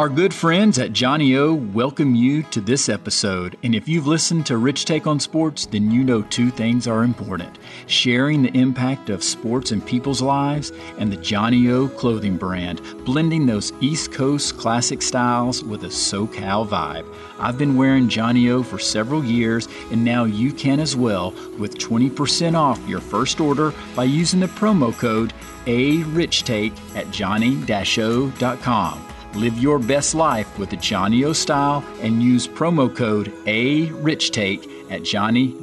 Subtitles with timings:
[0.00, 3.58] Our good friends at Johnny O welcome you to this episode.
[3.62, 7.04] And if you've listened to Rich Take on Sports, then you know two things are
[7.04, 12.80] important sharing the impact of sports in people's lives and the Johnny O clothing brand,
[13.04, 17.04] blending those East Coast classic styles with a SoCal vibe.
[17.38, 21.76] I've been wearing Johnny O for several years, and now you can as well with
[21.76, 25.34] 20% off your first order by using the promo code
[25.66, 29.09] ARichTake at johnny-o.com.
[29.34, 35.02] Live your best life with the Johnny O style and use promo code ARichTake at
[35.04, 35.60] johnny-o.com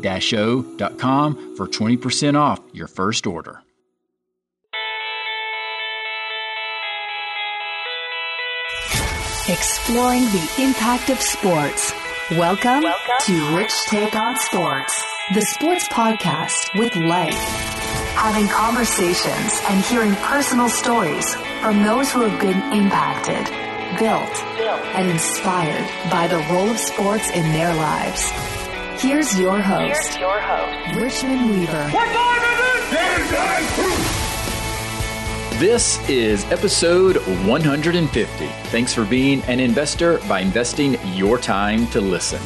[1.58, 3.62] for 20% off your first order.
[9.50, 11.94] Exploring the impact of sports.
[12.32, 15.02] Welcome, Welcome to Rich Take on Sports,
[15.34, 17.34] the sports podcast with life.
[18.16, 23.46] Having conversations and hearing personal stories from those who have been impacted,
[24.00, 24.30] built,
[24.96, 28.30] and inspired by the role of sports in their lives.
[29.02, 30.96] Here's your host, Here's your host.
[31.02, 31.92] Richmond Weaver.
[35.60, 38.48] This is episode 150.
[38.70, 42.40] Thanks for being an investor by investing your time to listen.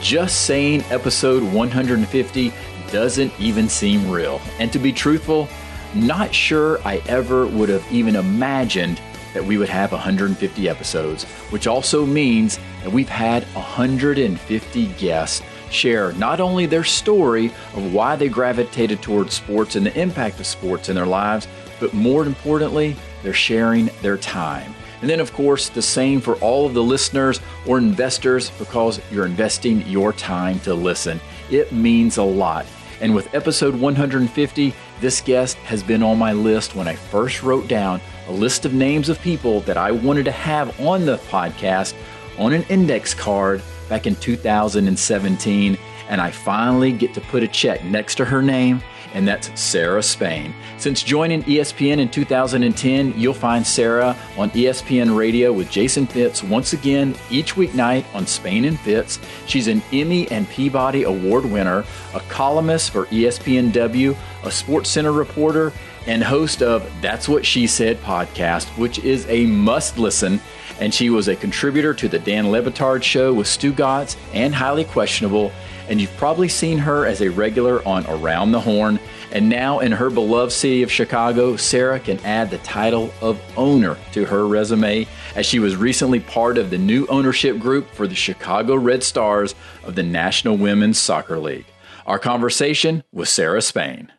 [0.00, 2.52] Just saying episode 150
[2.90, 4.40] doesn't even seem real.
[4.58, 5.48] And to be truthful,
[5.94, 9.00] not sure I ever would have even imagined
[9.34, 16.12] that we would have 150 episodes, which also means that we've had 150 guests share
[16.14, 20.88] not only their story of why they gravitated towards sports and the impact of sports
[20.88, 21.46] in their lives,
[21.78, 24.74] but more importantly, they're sharing their time.
[25.00, 29.24] And then, of course, the same for all of the listeners or investors because you're
[29.24, 31.20] investing your time to listen.
[31.50, 32.66] It means a lot.
[33.00, 37.68] And with episode 150, this guest has been on my list when I first wrote
[37.68, 41.94] down a list of names of people that I wanted to have on the podcast
[42.38, 45.78] on an index card back in 2017.
[46.10, 48.82] And I finally get to put a check next to her name
[49.14, 50.54] and that's Sarah Spain.
[50.78, 56.72] Since joining ESPN in 2010, you'll find Sarah on ESPN Radio with Jason Fitz once
[56.72, 59.18] again each weeknight on Spain and Fitz.
[59.46, 61.84] She's an Emmy and Peabody Award winner,
[62.14, 65.72] a columnist for ESPNW, a Sports Center reporter,
[66.06, 70.40] and host of That's What She Said podcast, which is a must listen.
[70.80, 74.84] And she was a contributor to the Dan Le Batard show with Stugotz and Highly
[74.84, 75.52] Questionable
[75.90, 79.00] and you've probably seen her as a regular on Around the Horn.
[79.32, 83.98] And now in her beloved city of Chicago, Sarah can add the title of owner
[84.12, 88.14] to her resume as she was recently part of the new ownership group for the
[88.14, 91.66] Chicago Red Stars of the National Women's Soccer League.
[92.06, 94.12] Our conversation with Sarah Spain.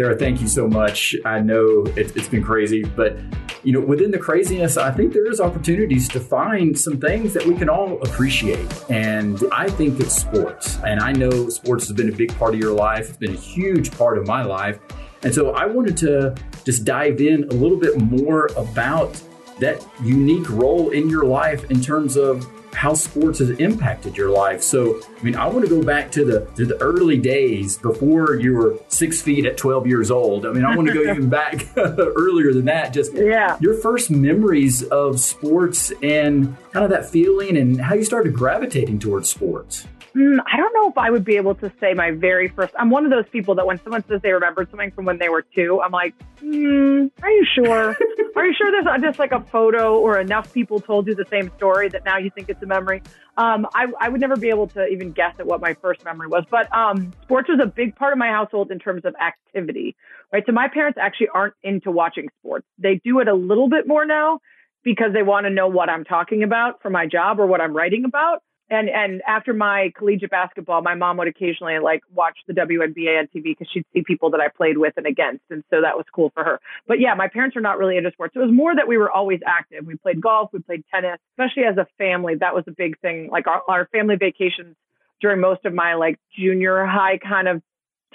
[0.00, 1.14] Sarah, thank you so much.
[1.26, 3.18] I know it's, it's been crazy, but
[3.64, 7.44] you know, within the craziness, I think there is opportunities to find some things that
[7.44, 8.66] we can all appreciate.
[8.88, 10.78] And I think it's sports.
[10.86, 13.10] And I know sports has been a big part of your life.
[13.10, 14.78] It's been a huge part of my life.
[15.22, 16.34] And so I wanted to
[16.64, 19.20] just dive in a little bit more about
[19.58, 24.62] that unique role in your life in terms of how sports has impacted your life.
[24.62, 28.36] So, I mean, I want to go back to the to the early days before
[28.36, 30.46] you were six feet at 12 years old.
[30.46, 32.92] I mean, I want to go even back earlier than that.
[32.92, 38.04] Just yeah, your first memories of sports and kind of that feeling and how you
[38.04, 39.86] started gravitating towards sports.
[40.14, 42.74] Mm, I don't know if I would be able to say my very first.
[42.76, 45.28] I'm one of those people that when someone says they remembered something from when they
[45.28, 47.96] were two, I'm like, mm, are you sure?
[48.36, 51.26] are you sure there's not just like a photo or enough people told you the
[51.30, 53.02] same story that now you think it's a memory?
[53.36, 56.26] Um, I, I would never be able to even guess at what my first memory
[56.26, 56.44] was.
[56.50, 59.94] But um, sports was a big part of my household in terms of activity,
[60.32, 60.42] right?
[60.44, 62.66] So my parents actually aren't into watching sports.
[62.78, 64.40] They do it a little bit more now
[64.82, 67.76] because they want to know what I'm talking about for my job or what I'm
[67.76, 72.54] writing about and and after my collegiate basketball, my mom would occasionally like watch the
[72.54, 75.80] WNBA on TV because she'd see people that I played with and against, and so
[75.82, 76.60] that was cool for her.
[76.86, 78.34] But yeah, my parents are not really into sports.
[78.36, 79.84] It was more that we were always active.
[79.84, 82.36] We played golf, we played tennis, especially as a family.
[82.36, 83.28] That was a big thing.
[83.30, 84.76] Like our, our family vacations
[85.20, 87.62] during most of my like junior high kind of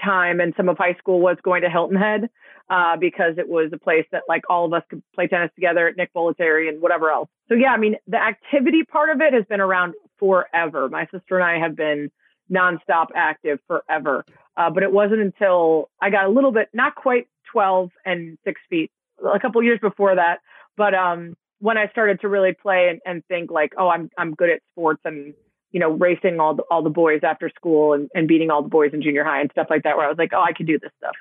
[0.04, 2.30] time and some of high school was going to Hilton Head
[2.70, 5.88] uh, because it was a place that like all of us could play tennis together
[5.88, 7.30] at Nick Bollettieri and whatever else.
[7.50, 10.90] So yeah, I mean the activity part of it has been around forever.
[10.90, 12.12] My sister and I have been
[12.52, 14.26] nonstop active forever.
[14.58, 18.62] Uh, but it wasn't until I got a little bit, not quite 12 and six
[18.70, 18.92] feet,
[19.34, 20.40] a couple years before that.
[20.78, 24.34] But um, when I started to really play and, and think like, oh, I'm I'm
[24.34, 25.34] good at sports and
[25.72, 28.70] you know racing all the all the boys after school and, and beating all the
[28.70, 30.68] boys in junior high and stuff like that, where I was like, oh, I could
[30.68, 31.16] do this stuff.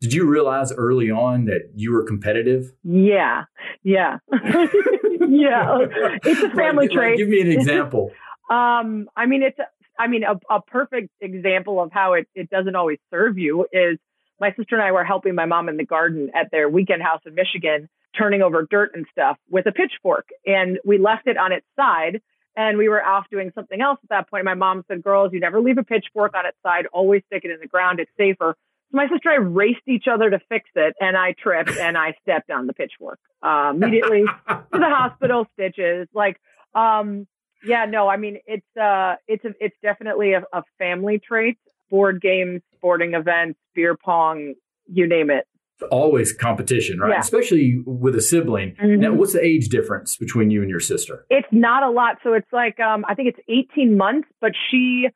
[0.00, 2.72] Did you realize early on that you were competitive?
[2.82, 3.44] Yeah,
[3.82, 5.78] yeah, yeah.
[6.24, 7.10] It's a family like, trait.
[7.10, 8.10] Like, give me an example.
[8.50, 9.58] um, I mean, it's
[9.98, 13.98] I mean a, a perfect example of how it it doesn't always serve you is
[14.40, 17.20] my sister and I were helping my mom in the garden at their weekend house
[17.26, 20.28] in Michigan, turning over dirt and stuff with a pitchfork.
[20.46, 22.20] And we left it on its side
[22.56, 24.44] and we were off doing something else at that point.
[24.44, 27.50] My mom said, Girls, you never leave a pitchfork on its side, always stick it
[27.50, 28.00] in the ground.
[28.00, 28.56] It's safer.
[28.90, 31.96] So my sister and I raced each other to fix it, and I tripped and
[31.96, 36.08] I stepped on the pitchfork uh, immediately to the hospital, stitches.
[36.12, 36.40] Like,
[36.74, 37.28] um,
[37.64, 41.58] yeah, no, I mean it's uh, it's a, it's definitely a, a family trait.
[41.90, 44.54] Board games, sporting events, beer pong,
[44.86, 45.46] you name it.
[45.90, 47.10] Always competition, right?
[47.10, 47.20] Yeah.
[47.20, 48.76] Especially with a sibling.
[48.80, 48.98] Mhm.
[48.98, 51.24] Now, what's the age difference between you and your sister?
[51.30, 52.18] It's not a lot.
[52.22, 55.08] So it's like, um, I think it's 18 months, but she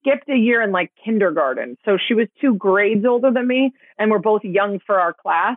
[0.00, 1.76] skipped a year in like kindergarten.
[1.84, 5.56] So she was two grades older than me, and we're both young for our class.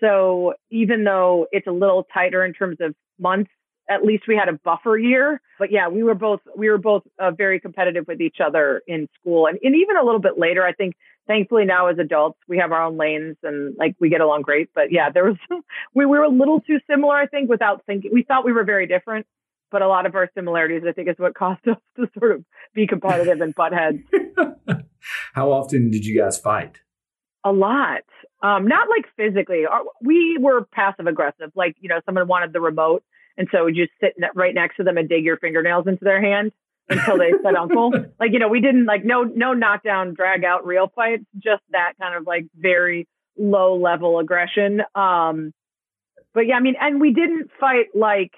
[0.00, 3.50] So even though it's a little tighter in terms of months,
[3.88, 5.40] at least we had a buffer year.
[5.58, 9.08] But yeah, we were both we were both uh, very competitive with each other in
[9.20, 10.64] school, and, and even a little bit later.
[10.64, 10.94] I think
[11.26, 14.70] thankfully now as adults we have our own lanes and like we get along great.
[14.74, 15.36] But yeah, there was
[15.94, 17.16] we, we were a little too similar.
[17.16, 19.26] I think without thinking, we thought we were very different.
[19.72, 22.44] But a lot of our similarities, I think, is what caused us to sort of
[22.74, 23.98] be competitive and butt heads.
[25.34, 26.80] How often did you guys fight?
[27.44, 28.02] A lot.
[28.42, 29.66] Um, not like physically.
[29.66, 31.50] Our- We were passive aggressive.
[31.54, 33.02] Like, you know, someone wanted the remote.
[33.38, 36.20] And so we just sit right next to them and dig your fingernails into their
[36.20, 36.52] hand
[36.88, 37.92] until they said uncle.
[38.18, 41.92] Like, you know, we didn't like no, no knockdown, drag out real fights, just that
[42.00, 43.06] kind of like very
[43.38, 44.80] low level aggression.
[44.94, 45.52] Um,
[46.32, 48.32] but yeah, I mean, and we didn't fight like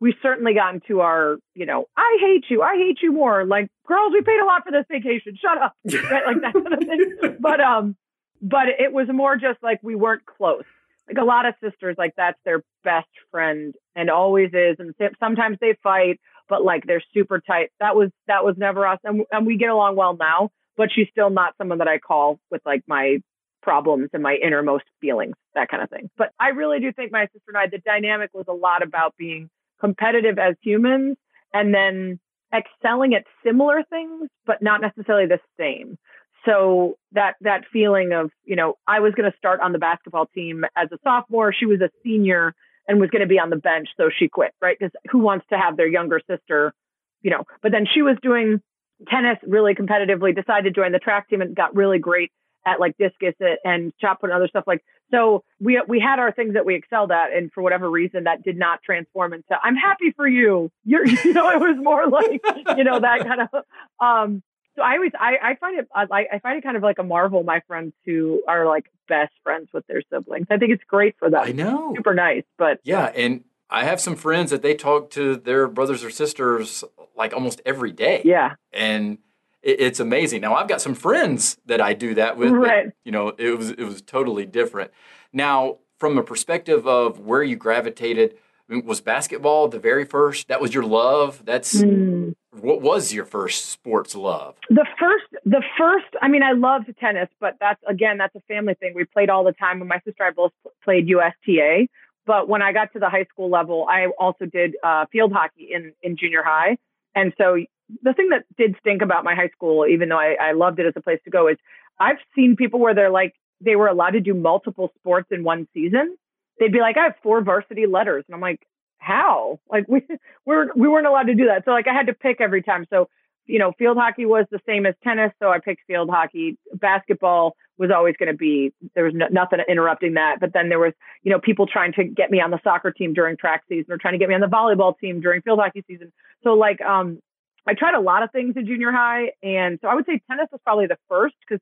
[0.00, 3.44] we certainly got into our, you know, I hate you, I hate you more.
[3.44, 5.36] Like, girls, we paid a lot for this vacation.
[5.40, 5.74] Shut up.
[6.10, 6.26] Right?
[6.26, 7.36] Like that kind of thing.
[7.40, 7.96] But um,
[8.40, 10.64] but it was more just like we weren't close.
[11.08, 14.76] Like a lot of sisters, like that's their best friend and always is.
[14.78, 17.70] And sometimes they fight, but like they're super tight.
[17.80, 20.50] That was that was never us, and and we get along well now.
[20.76, 23.18] But she's still not someone that I call with like my
[23.62, 26.08] problems and my innermost feelings, that kind of thing.
[26.16, 29.14] But I really do think my sister and I, the dynamic was a lot about
[29.18, 29.50] being
[29.80, 31.16] competitive as humans
[31.52, 32.20] and then
[32.54, 35.98] excelling at similar things, but not necessarily the same.
[36.44, 40.26] So that that feeling of, you know, I was going to start on the basketball
[40.26, 42.54] team as a sophomore, she was a senior
[42.86, 44.76] and was going to be on the bench, so she quit, right?
[44.78, 46.72] Because who wants to have their younger sister,
[47.20, 47.44] you know?
[47.62, 48.62] But then she was doing
[49.08, 52.32] tennis really competitively, decided to join the track team and got really great
[52.66, 56.32] at like discus and shot put and other stuff like so we we had our
[56.32, 59.76] things that we excelled at and for whatever reason that did not transform into I'm
[59.76, 62.42] happy for you you're you know it was more like
[62.76, 63.64] you know that kind of
[64.00, 64.42] um
[64.78, 67.02] so I always I, I find it I, I find it kind of like a
[67.02, 71.16] marvel my friends who are like best friends with their siblings I think it's great
[71.18, 71.92] for them I know.
[71.96, 76.02] super nice but Yeah, and I have some friends that they talk to their brothers
[76.02, 76.84] or sisters
[77.16, 78.22] like almost every day.
[78.24, 79.18] yeah and
[79.62, 80.40] it, it's amazing.
[80.40, 82.52] Now I've got some friends that I do that with.
[82.52, 82.86] Right.
[83.04, 84.90] you know, it was it was totally different.
[85.32, 88.36] Now, from a perspective of where you gravitated,
[88.68, 90.48] was basketball the very first?
[90.48, 91.44] That was your love.
[91.44, 92.34] That's Mm.
[92.60, 94.56] what was your first sports love?
[94.68, 98.74] The first, the first, I mean, I loved tennis, but that's again, that's a family
[98.74, 98.92] thing.
[98.94, 99.78] We played all the time.
[99.78, 100.52] When my sister and I both
[100.84, 101.88] played USTA,
[102.26, 105.68] but when I got to the high school level, I also did uh, field hockey
[105.72, 106.76] in in junior high.
[107.14, 107.56] And so
[108.02, 110.86] the thing that did stink about my high school, even though I, I loved it
[110.86, 111.56] as a place to go, is
[111.98, 115.66] I've seen people where they're like they were allowed to do multiple sports in one
[115.74, 116.16] season.
[116.58, 118.66] They'd be like, I have four varsity letters, and I'm like,
[118.98, 119.60] how?
[119.70, 121.64] Like we we were we weren't allowed to do that.
[121.64, 122.86] So like I had to pick every time.
[122.90, 123.08] So
[123.48, 126.58] you know, field hockey was the same as tennis, so I picked field hockey.
[126.74, 130.36] Basketball was always going to be there was no, nothing interrupting that.
[130.38, 133.14] But then there was, you know, people trying to get me on the soccer team
[133.14, 135.82] during track season or trying to get me on the volleyball team during field hockey
[135.88, 136.12] season.
[136.44, 137.20] So like, um,
[137.66, 140.48] I tried a lot of things in junior high, and so I would say tennis
[140.50, 141.60] was probably the first because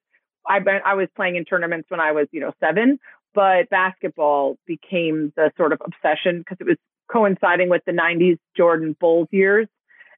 [0.49, 2.99] I I was playing in tournaments when I was you know seven,
[3.37, 6.79] but basketball became the sort of obsession because it was
[7.13, 9.69] coinciding with the '90s Jordan Bulls years.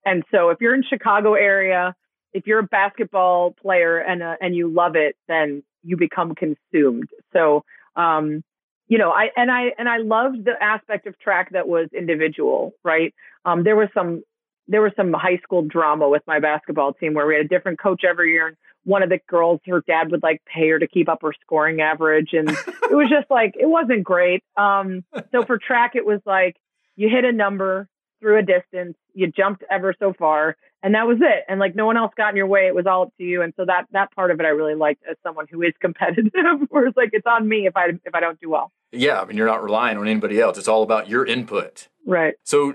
[0.07, 1.95] And so if you're in Chicago area,
[2.33, 7.09] if you're a basketball player and uh, and you love it, then you become consumed.
[7.33, 7.65] So
[7.97, 8.45] um,
[8.87, 12.73] you know, I and I and I loved the aspect of track that was individual,
[12.85, 13.13] right?
[13.45, 14.23] Um, there was some
[14.69, 17.81] there was some high school drama with my basketball team where we had a different
[17.81, 20.87] coach every year and one of the girls her dad would like pay her to
[20.87, 25.45] keep up her scoring average and it was just like it wasn't great um so
[25.45, 26.57] for track it was like
[26.97, 27.89] you hit a number
[28.21, 31.45] through a distance, you jumped ever so far, and that was it.
[31.49, 32.67] And like no one else got in your way.
[32.67, 33.43] It was all up to you.
[33.43, 36.33] And so that that part of it I really liked as someone who is competitive,
[36.71, 38.73] where it's like it's on me if I if I don't do well.
[38.93, 40.59] Yeah, I mean you're not relying on anybody else.
[40.59, 41.89] It's all about your input.
[42.07, 42.35] Right.
[42.45, 42.75] So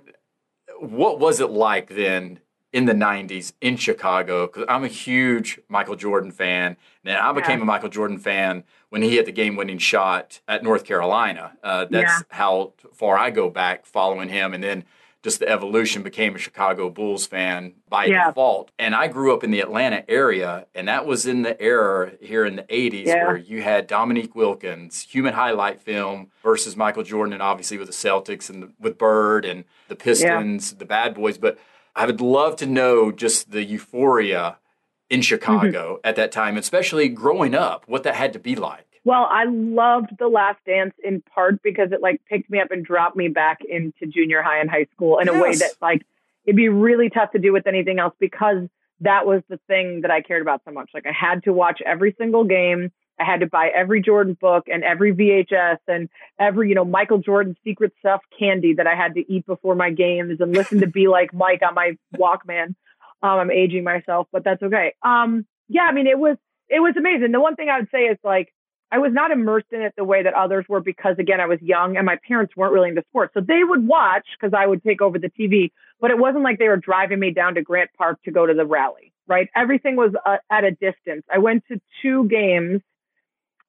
[0.80, 2.40] what was it like then
[2.74, 6.76] in the 90s in Chicago because I'm a huge Michael Jordan fan.
[7.06, 7.64] And I became yeah.
[7.64, 11.56] a Michael Jordan fan when he hit the game winning shot at North Carolina.
[11.64, 12.20] Uh, that's yeah.
[12.30, 14.54] how far I go back following him.
[14.56, 14.86] And then
[15.24, 18.28] just the evolution became a Chicago Bulls fan by yeah.
[18.28, 18.72] default.
[18.78, 22.46] And I grew up in the Atlanta area, and that was in the era here
[22.46, 27.42] in the 80s where you had Dominique Wilkins, human highlight film versus Michael Jordan, and
[27.42, 31.38] obviously with the Celtics and the, with Bird and the Pistons, the Bad Boys.
[31.38, 31.58] But
[31.96, 34.58] I would love to know just the euphoria
[35.10, 36.08] in Chicago mm-hmm.
[36.08, 38.93] at that time, especially growing up, what that had to be like.
[39.06, 42.86] Well, I loved The Last Dance in part because it like picked me up and
[42.86, 45.36] dropped me back into junior high and high school in yes.
[45.36, 46.06] a way that like
[46.46, 48.68] it'd be really tough to do with anything else because
[49.02, 50.90] that was the thing that I cared about so much.
[50.94, 52.92] Like I had to watch every single game.
[53.20, 57.20] I had to buy every Jordan book and every VHS and every, you know, Michael
[57.20, 60.88] Jordan secret stuff candy that I had to eat before my games and listen to
[60.88, 62.76] Be Like Mike on my Walkman.
[63.22, 64.96] Um, I'm aging myself, but that's okay.
[65.04, 66.38] Um, yeah, I mean, it was,
[66.70, 67.32] it was amazing.
[67.32, 68.52] The one thing I would say is like,
[68.94, 71.60] I was not immersed in it the way that others were because again, I was
[71.64, 73.34] young and my parents weren't really into sports.
[73.34, 76.60] So they would watch because I would take over the TV, but it wasn't like
[76.60, 79.50] they were driving me down to Grant Park to go to the rally, right?
[79.56, 81.24] Everything was uh, at a distance.
[81.34, 82.82] I went to two games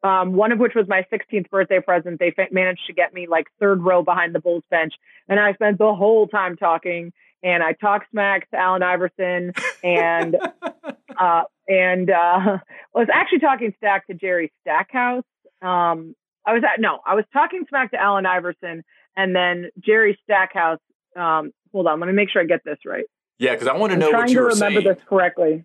[0.02, 2.20] um, one of which was my 16th birthday present.
[2.20, 4.92] They f- managed to get me like third row behind the Bulls bench.
[5.30, 10.36] And I spent the whole time talking and I talked smack to Allen Iverson and,
[11.18, 12.58] uh, and, uh,
[12.94, 15.24] was actually talking stack to Jerry Stackhouse.
[15.62, 16.14] Um,
[16.46, 18.84] I was at, no, I was talking smack to Allen Iverson
[19.16, 20.80] and then Jerry Stackhouse.
[21.16, 23.04] Um, hold on, let me make sure I get this right.
[23.38, 24.58] Yeah, because I want to know what you were saying.
[24.58, 25.64] Trying to remember this correctly.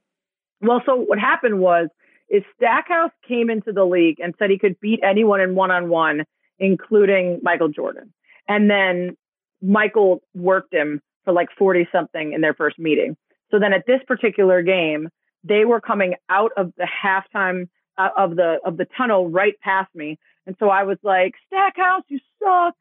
[0.62, 1.90] Well, so what happened was
[2.30, 5.90] is Stackhouse came into the league and said he could beat anyone in one on
[5.90, 6.26] one,
[6.60, 8.14] including Michael Jordan.
[8.48, 9.18] And then
[9.62, 13.18] Michael worked him for like 40 something in their first meeting.
[13.52, 15.10] So then at this particular game,
[15.44, 19.94] they were coming out of the halftime uh, of the of the tunnel right past
[19.94, 20.18] me.
[20.46, 22.76] And so I was like, Stackhouse, you suck.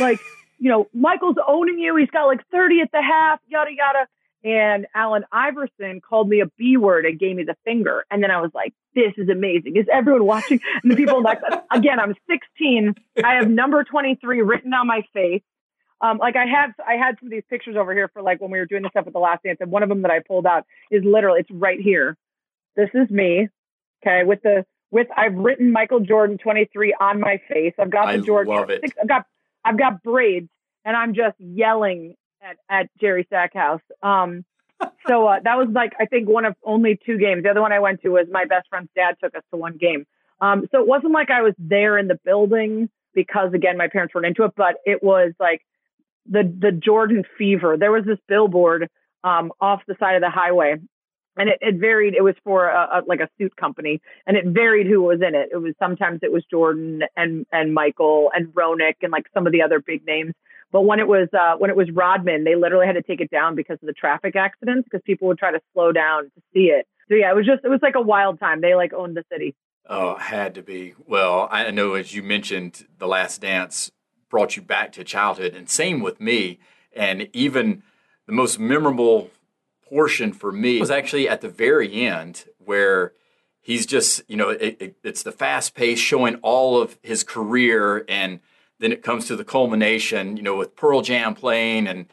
[0.00, 0.20] like,
[0.58, 1.96] you know, Michael's owning you.
[1.96, 4.06] He's got like 30 at the half, yada yada.
[4.42, 8.06] And Allen Iverson called me a B word and gave me the finger.
[8.10, 9.76] And then I was like, this is amazing.
[9.76, 10.60] Is everyone watching?
[10.82, 11.40] And the people like,
[11.70, 12.94] again, I'm 16.
[13.22, 15.42] I have number 23 written on my face.
[16.00, 18.50] Um, like I have, I had some of these pictures over here for like when
[18.50, 19.58] we were doing the stuff with the last dance.
[19.60, 22.16] And one of them that I pulled out is literally, it's right here.
[22.76, 23.48] This is me.
[24.02, 24.24] Okay.
[24.24, 27.74] With the, with, I've written Michael Jordan 23 on my face.
[27.78, 28.54] I've got the I Jordan.
[28.54, 28.82] Love it.
[29.00, 29.26] I've got,
[29.64, 30.48] I've got braids
[30.84, 33.82] and I'm just yelling at, at Jerry Stackhouse.
[34.02, 34.44] Um,
[35.06, 37.42] so uh, that was like I think one of only two games.
[37.42, 39.76] The other one I went to was my best friend's dad took us to one
[39.76, 40.06] game.
[40.40, 44.14] Um, so it wasn't like I was there in the building because again my parents
[44.14, 45.62] weren't into it, but it was like
[46.26, 47.76] the the Jordan fever.
[47.78, 48.88] There was this billboard
[49.24, 50.76] um, off the side of the highway,
[51.36, 52.14] and it, it varied.
[52.14, 55.34] It was for a, a, like a suit company, and it varied who was in
[55.34, 55.50] it.
[55.52, 59.52] It was sometimes it was Jordan and and Michael and Ronick and like some of
[59.52, 60.34] the other big names.
[60.72, 63.30] But when it was uh, when it was Rodman, they literally had to take it
[63.30, 66.66] down because of the traffic accidents because people would try to slow down to see
[66.66, 66.86] it.
[67.08, 68.60] So yeah, it was just it was like a wild time.
[68.60, 69.54] They like owned the city.
[69.88, 70.94] Oh, had to be.
[71.06, 73.90] Well, I know as you mentioned, The Last Dance
[74.30, 76.58] brought you back to childhood, and same with me.
[76.94, 77.82] And even
[78.26, 79.30] the most memorable
[79.86, 83.12] portion for me was actually at the very end where
[83.60, 88.04] he's just you know it, it, it's the fast pace showing all of his career
[88.08, 88.40] and
[88.80, 92.06] then it comes to the culmination, you know, with Pearl Jam playing and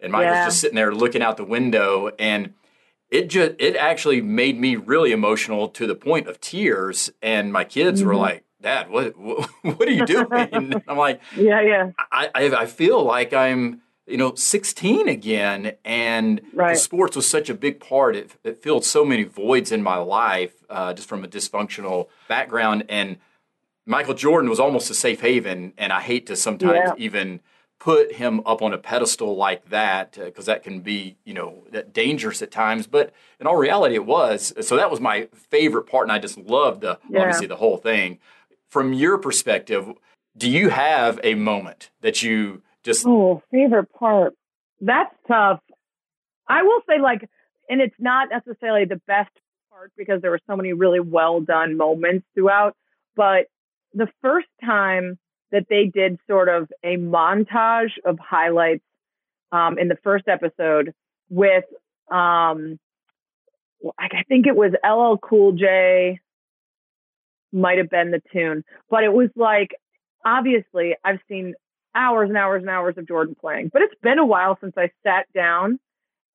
[0.00, 0.44] and Michael's yeah.
[0.46, 2.54] just sitting there looking out the window and
[3.10, 7.64] it just it actually made me really emotional to the point of tears and my
[7.64, 8.08] kids mm-hmm.
[8.08, 10.26] were like dad what, what, what are you doing
[10.88, 16.40] i'm like yeah yeah I, I, I feel like i'm you know 16 again and
[16.52, 16.74] right.
[16.74, 19.96] the sports was such a big part it, it filled so many voids in my
[19.96, 23.18] life uh, just from a dysfunctional background and
[23.86, 26.92] Michael Jordan was almost a safe haven, and I hate to sometimes yeah.
[26.98, 27.40] even
[27.78, 31.64] put him up on a pedestal like that because uh, that can be, you know,
[31.70, 32.88] that dangerous at times.
[32.88, 34.52] But in all reality, it was.
[34.60, 37.20] So that was my favorite part, and I just loved the yeah.
[37.20, 38.18] obviously the whole thing.
[38.68, 39.92] From your perspective,
[40.36, 44.34] do you have a moment that you just oh favorite part?
[44.80, 45.60] That's tough.
[46.48, 47.28] I will say like,
[47.68, 49.30] and it's not necessarily the best
[49.70, 52.76] part because there were so many really well done moments throughout.
[53.14, 53.46] But
[53.94, 55.18] the first time
[55.52, 58.84] that they did sort of a montage of highlights
[59.52, 60.92] um, in the first episode
[61.30, 61.64] with,
[62.10, 62.78] um,
[63.98, 66.20] I think it was LL Cool J,
[67.52, 69.70] might have been the tune, but it was like,
[70.24, 71.54] obviously, I've seen
[71.94, 74.90] hours and hours and hours of Jordan playing, but it's been a while since I
[75.02, 75.78] sat down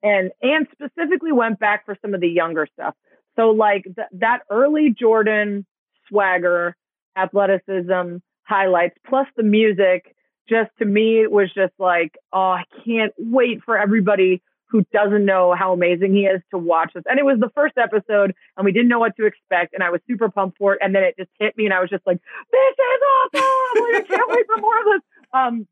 [0.03, 2.95] and and specifically went back for some of the younger stuff.
[3.35, 5.65] So like th- that early Jordan
[6.09, 6.75] swagger,
[7.15, 10.15] athleticism, highlights, plus the music,
[10.49, 14.41] just to me it was just like, oh, I can't wait for everybody
[14.71, 17.03] who doesn't know how amazing he is to watch this.
[17.05, 19.89] And it was the first episode and we didn't know what to expect and I
[19.89, 20.79] was super pumped for it.
[20.81, 22.19] And then it just hit me and I was just like,
[22.51, 23.01] this is
[23.35, 23.83] awesome.
[23.83, 25.01] Like, I can't wait for more of this.
[25.33, 25.65] Um,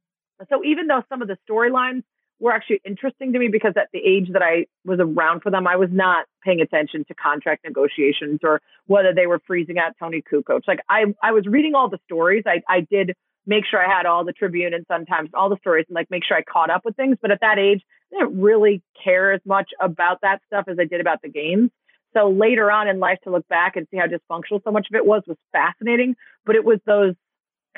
[0.48, 2.04] so even though some of the storylines
[2.40, 5.68] were actually interesting to me because at the age that I was around for them,
[5.68, 10.24] I was not paying attention to contract negotiations or whether they were freezing out Toni
[10.32, 10.62] Kukoc.
[10.66, 12.44] Like I, I was reading all the stories.
[12.48, 13.16] I, I did
[13.46, 16.24] make sure I had all the Tribune and sometimes all the stories and like make
[16.24, 17.18] sure I caught up with things.
[17.22, 17.82] But at that age,
[18.14, 21.72] I didn't really care as much about that stuff as I did about the games.
[22.16, 24.96] So later on in life to look back and see how dysfunctional so much of
[24.96, 26.16] it was was fascinating.
[26.46, 27.16] But it was those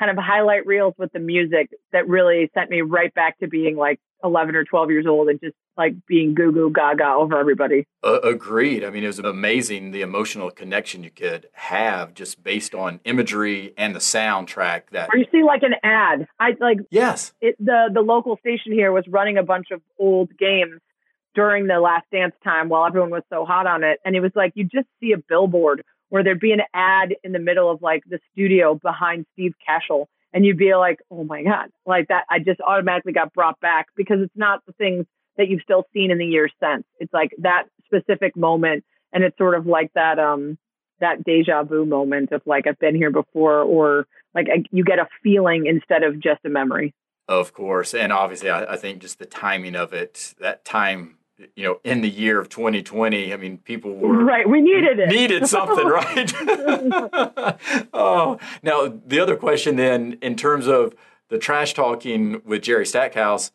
[0.02, 3.76] kind of highlight reels with the music that really sent me right back to being
[3.76, 7.86] like 11 or 12 years old and just like being goo goo gaga over everybody.
[8.02, 8.84] Uh, agreed.
[8.84, 13.74] I mean, it was amazing the emotional connection you could have just based on imagery
[13.76, 15.08] and the soundtrack that.
[15.12, 16.26] Or you see like an ad.
[16.40, 16.78] I like.
[16.90, 17.32] Yes.
[17.40, 20.80] It, the the local station here was running a bunch of old games
[21.34, 24.32] during the Last Dance time while everyone was so hot on it, and it was
[24.34, 25.82] like you just see a billboard
[26.12, 30.10] where there'd be an ad in the middle of like the studio behind Steve Cashel
[30.34, 32.24] and you'd be like, oh my God, like that.
[32.28, 35.06] I just automatically got brought back because it's not the things
[35.38, 36.84] that you've still seen in the years since.
[37.00, 38.84] It's like that specific moment.
[39.14, 40.58] And it's sort of like that, um,
[41.00, 45.08] that deja vu moment of like, I've been here before, or like you get a
[45.22, 46.92] feeling instead of just a memory.
[47.26, 47.94] Of course.
[47.94, 51.16] And obviously, I, I think just the timing of it, that time
[51.56, 54.48] you know, in the year of 2020, I mean, people were right.
[54.48, 55.08] We needed it.
[55.08, 56.32] Needed something, right?
[57.92, 60.94] oh, now the other question then, in terms of
[61.28, 63.52] the trash talking with Jerry Stackhouse,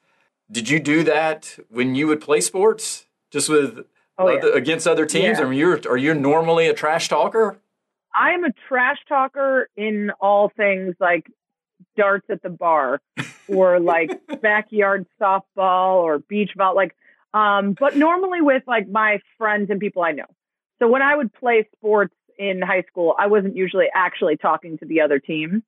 [0.52, 3.86] did you do that when you would play sports, just with
[4.18, 4.56] oh, other, yeah.
[4.56, 5.40] against other teams?
[5.40, 5.46] Yeah.
[5.46, 7.60] I mean, you're are you normally a trash talker?
[8.14, 11.32] I am a trash talker in all things like
[11.96, 13.02] darts at the bar,
[13.48, 14.10] or like
[14.42, 16.96] backyard softball or beach ball, like
[17.34, 20.26] um, but normally with like my friends and people I know.
[20.80, 24.86] So when I would play sports in high school, I wasn't usually actually talking to
[24.86, 25.64] the other team.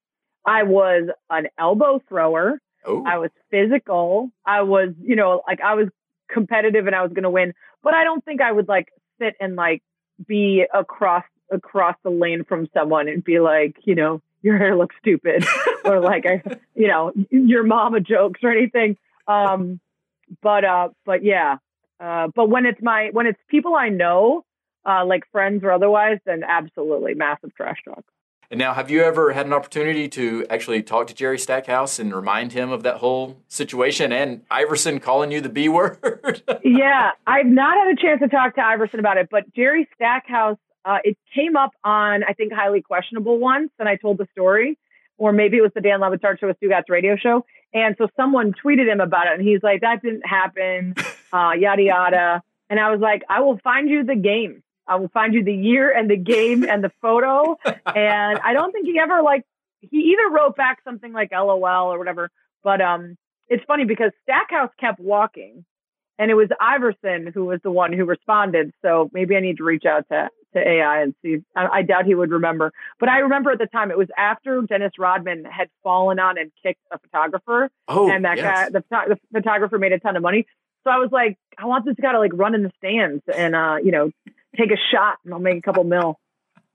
[0.45, 2.62] I was an elbow thrower.
[2.88, 3.04] Ooh.
[3.06, 4.32] I was physical.
[4.45, 5.88] I was, you know, like I was
[6.30, 9.36] competitive and I was going to win, but I don't think I would like sit
[9.39, 9.84] and like
[10.28, 14.95] be across across the lane from someone and be like, you know, your hair looks
[15.00, 15.45] stupid
[15.86, 16.43] or like I,
[16.76, 18.98] you know, your mama jokes or anything.
[19.28, 19.80] Um,
[20.42, 21.58] but uh, but yeah,
[22.00, 24.46] uh, but when it's my when it's people I know,
[24.86, 28.04] uh, like friends or otherwise, then absolutely massive trash talk.
[28.52, 32.15] And now, have you ever had an opportunity to actually talk to Jerry Stackhouse and
[32.15, 36.42] remind him of that whole situation and Iverson calling you the B word?
[36.63, 40.58] yeah, I've not had a chance to talk to Iverson about it, but Jerry Stackhouse,
[40.84, 44.80] uh, it came up on, I think, Highly Questionable once, and I told the story
[45.20, 47.46] or maybe it was the Dan Le Batard show with Stugotz radio show.
[47.73, 50.95] And so someone tweeted him about it and he's like, that didn't happen,
[51.34, 52.43] uh, yada, yada.
[52.69, 54.63] And I was like, I will find you the game.
[54.88, 57.58] I will find you the year and the game and the photo.
[57.65, 59.45] And I don't think he ever like,
[59.82, 62.32] he either wrote back something like LOL or whatever.
[62.63, 65.63] But um, it's funny because Stackhouse kept walking
[66.17, 68.73] and it was Iverson who was the one who responded.
[68.82, 71.38] So maybe I need to reach out to to AI and see.
[71.55, 74.62] I, I, doubt he would remember, but I remember at the time it was after
[74.62, 78.45] Dennis Rodman had fallen on and kicked a photographer, oh, and that yes.
[78.45, 80.45] guy, the, the photographer, made a ton of money.
[80.83, 83.55] So I was like, I want this guy to like run in the stands and
[83.55, 84.12] uh, you know
[84.57, 86.19] take a shot, and I'll make a couple mil.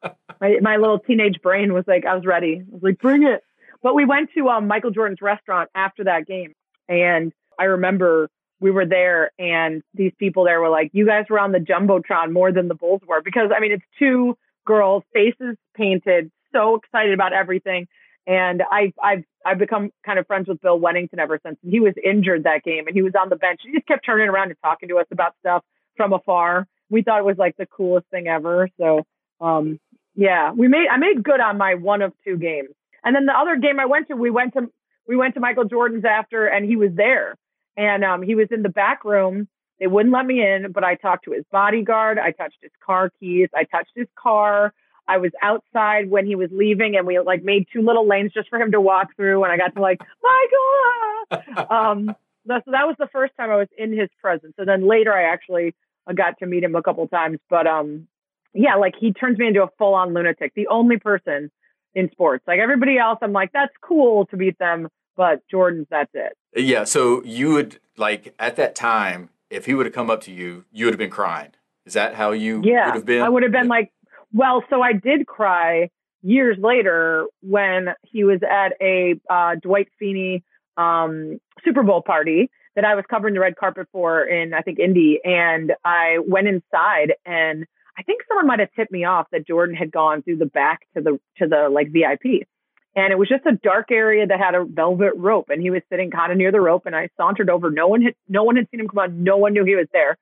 [0.41, 2.61] my my little teenage brain was like, I was ready.
[2.61, 3.43] I was like, bring it.
[3.83, 6.55] But we went to um, Michael Jordan's restaurant after that game,
[6.89, 8.29] and I remember
[8.65, 12.33] we were there and these people there were like, you guys were on the Jumbotron
[12.33, 13.21] more than the Bulls were.
[13.21, 17.87] Because I mean, it's two girls, faces painted, so excited about everything.
[18.27, 21.59] And I, I've, I've become kind of friends with Bill Wennington ever since.
[21.63, 23.61] He was injured that game and he was on the bench.
[23.63, 25.63] He just kept turning around and talking to us about stuff
[25.99, 26.67] from afar.
[26.89, 28.71] We thought it was like the coolest thing ever.
[28.81, 29.03] So,
[29.43, 29.79] um,
[30.15, 32.71] yeah, we made, I made good on my one of two games.
[33.05, 34.71] And then the other game I went to, we went to,
[35.07, 37.37] we went to Michael Jordan's after and he was there
[37.77, 39.49] and um, he was in the back room.
[39.81, 42.19] They wouldn't let me in, but I talked to his bodyguard.
[42.19, 43.49] I touched his car keys.
[43.55, 44.73] I touched his car.
[45.07, 48.49] I was outside when he was leaving, and we like made two little lanes just
[48.49, 49.45] for him to walk through.
[49.45, 51.67] And I got to like Michael.
[51.71, 54.55] um, so that was the first time I was in his presence.
[54.59, 55.75] And then later, I actually
[56.07, 57.39] uh, got to meet him a couple times.
[57.51, 58.07] But um,
[58.55, 60.53] yeah, like he turns me into a full on lunatic.
[60.55, 61.51] The only person
[61.95, 66.11] in sports, like everybody else, I'm like, that's cool to beat them, but Jordan's, that's
[66.15, 66.37] it.
[66.57, 66.85] Yeah.
[66.85, 70.65] So you would like at that time, if he would have come up to you,
[70.73, 71.51] you would have been crying.
[71.87, 73.23] Is that how you yeah, would have been?
[73.23, 73.71] I would have been yeah.
[73.71, 73.93] like,
[74.33, 75.91] well, so I did cry
[76.23, 80.43] years later when he was at a uh, Dwight Freeney
[80.77, 84.79] um, Super Bowl party that I was covering the red carpet for in I think
[84.79, 89.47] Indy, and I went inside and I think someone might have tipped me off that
[89.47, 92.49] Jordan had gone through the back to the to the like VIP.
[92.97, 95.83] And it was just a dark area that had a velvet rope and he was
[95.91, 97.71] sitting kind of near the rope and I sauntered over.
[97.71, 99.25] No one had no one had seen him come on.
[99.25, 100.17] No one knew he was there.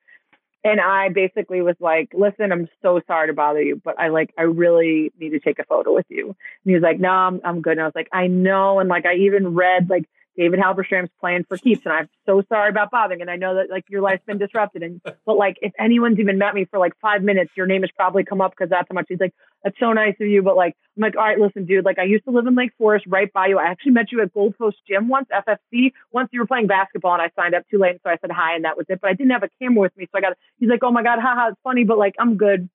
[0.64, 4.32] And I basically was like, listen, I'm so sorry to bother you, but I like,
[4.38, 6.26] I really need to take a photo with you.
[6.28, 7.72] And he was like, no, I'm, I'm good.
[7.72, 8.78] And I was like, I know.
[8.78, 12.70] And like, I even read like David Halberstam's playing for keeps, and I'm so sorry
[12.70, 13.20] about bothering.
[13.20, 16.38] And I know that like your life's been disrupted, and but like if anyone's even
[16.38, 18.94] met me for like five minutes, your name has probably come up because that's how
[18.94, 19.34] much he's like.
[19.64, 21.84] That's so nice of you, but like I'm like, all right, listen, dude.
[21.84, 23.58] Like I used to live in Lake Forest, right by you.
[23.58, 25.92] I actually met you at Gold Coast Gym once, FFC.
[26.10, 28.30] Once you were playing basketball, and I signed up too late, and so I said
[28.30, 29.00] hi, and that was it.
[29.00, 30.36] But I didn't have a camera with me, so I got.
[30.58, 32.68] He's like, oh my god, haha, it's funny, but like I'm good.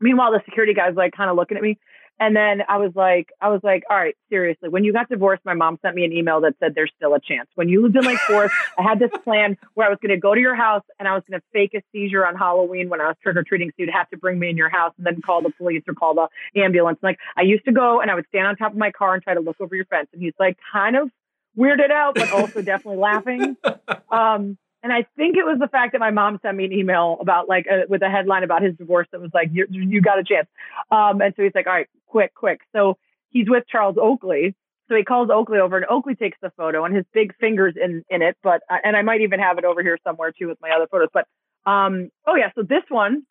[0.00, 1.78] Meanwhile, the security guy's like kind of looking at me.
[2.20, 4.68] And then I was like, I was like, all right, seriously.
[4.68, 7.20] When you got divorced, my mom sent me an email that said there's still a
[7.20, 7.48] chance.
[7.54, 10.20] When you lived in Lake Forest, I had this plan where I was going to
[10.20, 13.00] go to your house and I was going to fake a seizure on Halloween when
[13.00, 13.68] I was trick or treating.
[13.70, 15.94] So you'd have to bring me in your house and then call the police or
[15.94, 16.98] call the ambulance.
[17.02, 19.22] Like I used to go and I would stand on top of my car and
[19.22, 20.08] try to look over your fence.
[20.12, 21.10] And he's like, kind of
[21.56, 23.56] weirded out, but also definitely laughing.
[24.10, 27.18] Um, and I think it was the fact that my mom sent me an email
[27.20, 30.18] about like a, with a headline about his divorce that was like, you, you got
[30.18, 30.46] a chance.
[30.90, 32.60] Um, and so he's like, all right, quick, quick.
[32.72, 32.96] So
[33.30, 34.54] he's with Charles Oakley.
[34.88, 38.04] So he calls Oakley over and Oakley takes the photo and his big fingers in,
[38.08, 38.36] in it.
[38.42, 40.86] But, uh, and I might even have it over here somewhere too with my other
[40.86, 41.08] photos.
[41.12, 41.26] But,
[41.70, 42.50] um, oh yeah.
[42.54, 43.24] So this one,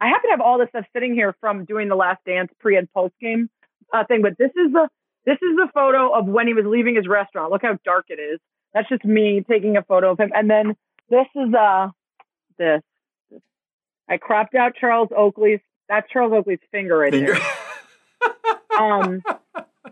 [0.00, 2.76] I happen to have all this stuff sitting here from doing the last dance pre
[2.76, 3.48] and post game
[3.92, 4.20] uh, thing.
[4.20, 4.88] But this is the,
[5.24, 7.50] this is the photo of when he was leaving his restaurant.
[7.50, 8.38] Look how dark it is.
[8.74, 10.32] That's just me taking a photo of him.
[10.34, 10.76] And then
[11.10, 11.88] this is uh
[12.58, 12.82] this.
[14.08, 15.60] I cropped out Charles Oakley's.
[15.88, 17.34] That's Charles Oakley's finger right finger.
[17.34, 18.80] there.
[18.80, 19.22] um,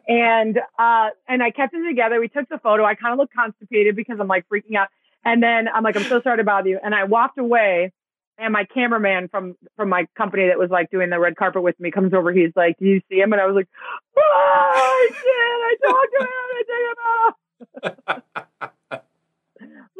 [0.09, 2.21] and uh, and I kept it together.
[2.21, 2.85] We took the photo.
[2.85, 4.89] I kind of looked constipated because I'm like freaking out.
[5.25, 6.79] And then I'm like, I'm so sorry to bother you.
[6.83, 7.93] And I walked away.
[8.39, 11.79] And my cameraman from from my company that was like doing the red carpet with
[11.79, 12.33] me comes over.
[12.33, 13.69] He's like, "Do you see him?" And I was like,
[14.17, 15.21] "Oh, I did.
[15.21, 16.29] I talked to him.
[16.31, 17.35] I took him off."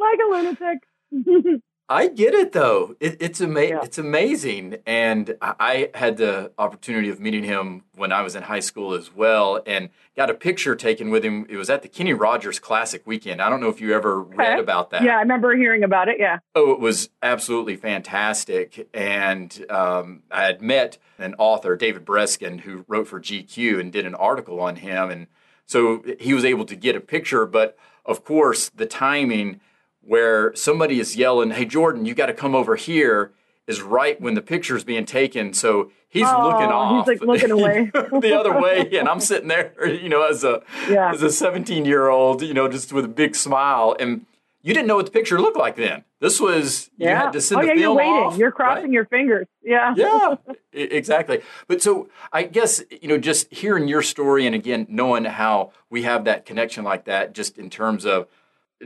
[0.01, 0.79] Like a lunatic.
[1.91, 2.95] I get it though.
[3.01, 3.81] It, it's ama- yeah.
[3.83, 8.61] It's amazing, and I had the opportunity of meeting him when I was in high
[8.61, 11.45] school as well, and got a picture taken with him.
[11.49, 13.41] It was at the Kenny Rogers Classic weekend.
[13.41, 14.37] I don't know if you ever okay.
[14.37, 15.03] read about that.
[15.03, 16.15] Yeah, I remember hearing about it.
[16.17, 16.39] Yeah.
[16.55, 22.85] Oh, it was absolutely fantastic, and um, I had met an author, David Breskin, who
[22.87, 25.27] wrote for GQ and did an article on him, and
[25.71, 29.61] so he was able to get a picture, but of course, the timing
[30.01, 33.31] where somebody is yelling, Hey, Jordan, you got to come over here
[33.67, 35.53] is right when the picture is being taken.
[35.53, 37.07] So he's oh, looking off.
[37.07, 38.89] He's like looking away the other way.
[38.99, 41.13] And I'm sitting there, you know, as a, yeah.
[41.13, 43.95] as a 17 year old, you know, just with a big smile.
[43.97, 44.25] And
[44.63, 46.03] you didn't know what the picture looked like then.
[46.19, 48.13] This was you had to send oh, yeah, the film you're waiting.
[48.13, 48.37] off.
[48.37, 48.91] You're crossing right?
[48.91, 49.47] your fingers.
[49.63, 49.93] Yeah.
[49.95, 50.35] Yeah.
[50.73, 51.41] exactly.
[51.67, 56.03] But so I guess you know just hearing your story and again knowing how we
[56.03, 58.27] have that connection like that just in terms of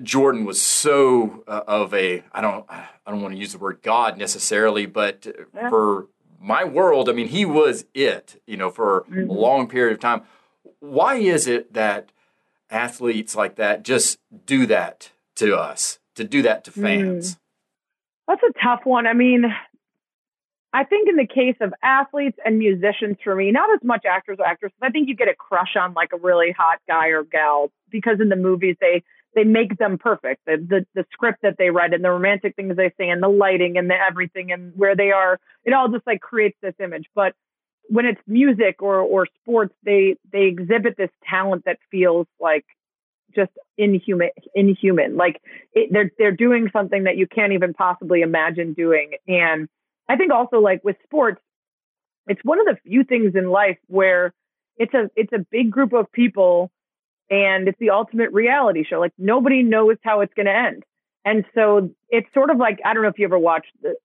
[0.02, 3.80] Jordan was so uh, of a I don't I don't want to use the word
[3.82, 5.70] God necessarily, but yeah.
[5.70, 6.08] for
[6.40, 9.30] my world, I mean, he was it, you know, for mm-hmm.
[9.30, 10.22] a long period of time.
[10.80, 12.12] Why is it that
[12.70, 16.00] athletes like that just do that to us?
[16.16, 16.82] to do that to mm.
[16.82, 17.36] fans?
[17.36, 17.40] Mm.
[18.28, 19.06] That's a tough one.
[19.06, 19.46] I mean,
[20.74, 24.38] I think in the case of athletes and musicians for me, not as much actors
[24.40, 27.24] or actresses, I think you get a crush on like a really hot guy or
[27.24, 29.04] gal because in the movies they
[29.36, 30.42] they make them perfect.
[30.46, 33.30] The, the the script that they write and the romantic things they say and the
[33.30, 37.06] lighting and the everything and where they are, it all just like creates this image.
[37.14, 37.36] But
[37.88, 42.66] when it's music or or sports, they they exhibit this talent that feels like
[43.36, 45.18] just inhuman inhuman.
[45.18, 45.42] Like
[45.74, 49.12] it, they're they're doing something that you can't even possibly imagine doing.
[49.28, 49.68] And
[50.08, 51.42] i think also like with sports
[52.28, 54.34] it's one of the few things in life where
[54.78, 56.72] it's a it's a big group of people
[57.30, 59.00] and it's the ultimate reality show.
[59.00, 60.84] Like nobody knows how it's going to end.
[61.24, 63.96] And so it's sort of like i don't know if you ever watched the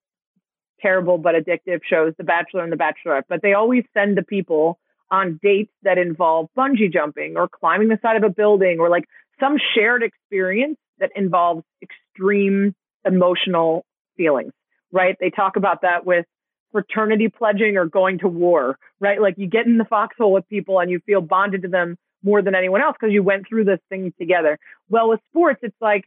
[0.81, 4.79] terrible but addictive shows, The Bachelor and The Bachelorette, but they always send the people
[5.11, 9.05] on dates that involve bungee jumping or climbing the side of a building or like
[9.39, 13.85] some shared experience that involves extreme emotional
[14.17, 14.53] feelings,
[14.93, 15.17] right?
[15.19, 16.27] They talk about that with
[16.73, 19.21] fraternity pledging or going to war, right?
[19.21, 22.43] Like you get in the foxhole with people and you feel bonded to them more
[22.43, 24.59] than anyone else because you went through this thing together.
[24.89, 26.05] Well, with sports, it's like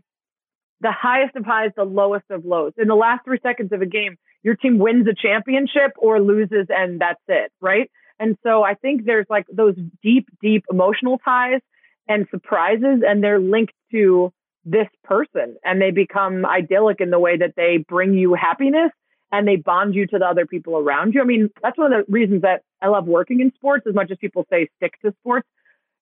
[0.80, 2.74] the highest of highs, the lowest of lows.
[2.78, 6.68] In the last three seconds of a game, your team wins a championship or loses,
[6.70, 7.90] and that's it, right?
[8.24, 11.60] And so I think there's like those deep, deep emotional ties
[12.08, 14.32] and surprises, and they're linked to
[14.64, 18.92] this person, and they become idyllic in the way that they bring you happiness
[19.34, 21.22] and they bond you to the other people around you.
[21.22, 24.10] I mean, that's one of the reasons that I love working in sports as much
[24.10, 25.48] as people say stick to sports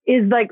[0.05, 0.51] is like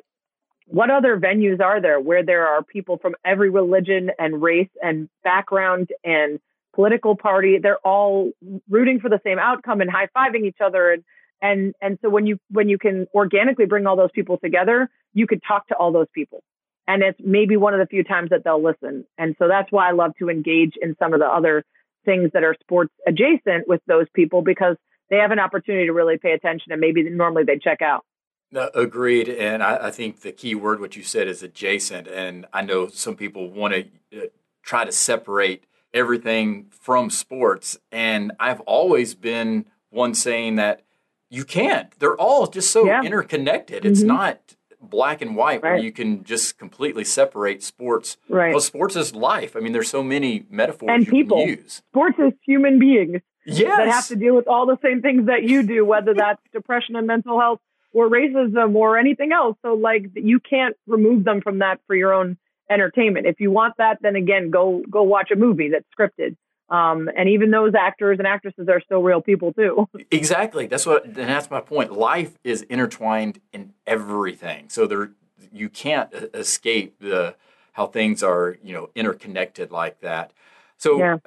[0.66, 5.08] what other venues are there where there are people from every religion and race and
[5.24, 6.40] background and
[6.74, 8.32] political party they're all
[8.70, 11.04] rooting for the same outcome and high-fiving each other and
[11.42, 15.28] and and so when you when you can organically bring all those people together you
[15.28, 16.44] could talk to all those people
[16.88, 19.90] and it's maybe one of the few times that they'll listen and so that's why
[19.90, 21.64] i love to engage in some of the other
[22.06, 24.76] things that are sports adjacent with those people because
[25.10, 28.04] they have an opportunity to really pay attention and maybe normally they check out
[28.52, 29.30] no, agreed.
[29.30, 32.08] And I, I, think the key word, what you said, is adjacent.
[32.08, 34.26] And I know some people want to uh,
[34.64, 37.78] try to separate everything from sports.
[37.92, 40.82] And I've always been one saying that
[41.30, 41.92] you can't.
[42.00, 43.04] They're all just so yeah.
[43.04, 43.86] interconnected.
[43.86, 44.08] It's mm-hmm.
[44.08, 45.74] not black and white right.
[45.74, 48.18] where you can just completely separate sports.
[48.28, 48.52] Right.
[48.52, 49.56] Well, sports is life.
[49.56, 51.46] I mean, there's so many metaphors and people.
[51.46, 51.82] use.
[51.92, 53.22] Sports is human beings.
[53.46, 53.78] Yes.
[53.78, 56.96] That have to deal with all the same things that you do, whether that's depression
[56.96, 57.60] and mental health
[57.94, 59.58] or racism or anything else.
[59.64, 62.38] So like you can't remove them from that for your own
[62.70, 63.26] entertainment.
[63.26, 66.36] If you want that, then again, go go watch a movie that's scripted.
[66.70, 69.88] Um, and even those actors and actresses are still real people too.
[70.12, 70.66] Exactly.
[70.68, 71.06] That's what.
[71.06, 71.94] And that's my point.
[71.94, 74.66] Life is intertwined in everything.
[74.70, 75.12] So there,
[75.52, 77.36] you can't escape the
[77.74, 80.32] how things are, you know, interconnected like that.
[80.78, 81.18] So, yeah.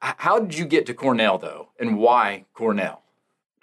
[0.00, 3.02] how did you get to Cornell though, and why Cornell?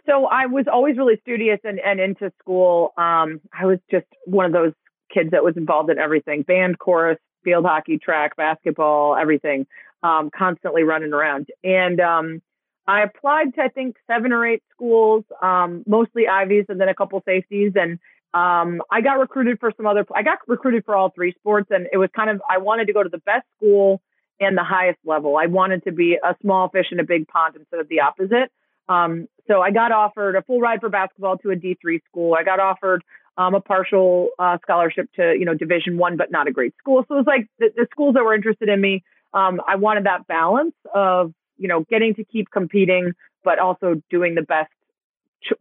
[0.05, 2.93] So I was always really studious and, and into school.
[2.97, 4.73] Um, I was just one of those
[5.13, 9.67] kids that was involved in everything band, chorus, field hockey, track, basketball, everything,
[10.03, 11.47] um, constantly running around.
[11.63, 12.41] And um,
[12.88, 16.95] I applied to, I think, seven or eight schools, um, mostly Ivies and then a
[16.95, 17.73] couple safeties.
[17.75, 17.99] And
[18.33, 21.69] um, I got recruited for some other, I got recruited for all three sports.
[21.71, 24.01] And it was kind of, I wanted to go to the best school
[24.39, 25.38] and the highest level.
[25.38, 28.51] I wanted to be a small fish in a big pond instead of the opposite.
[28.89, 32.36] Um, so I got offered a full ride for basketball to a D3 school.
[32.36, 33.03] I got offered
[33.38, 37.05] um, a partial uh, scholarship to you know Division One, but not a great school.
[37.07, 39.03] So it was like the, the schools that were interested in me.
[39.38, 44.36] Um, I wanted that balance of you know getting to keep competing, but also doing
[44.36, 44.71] the best,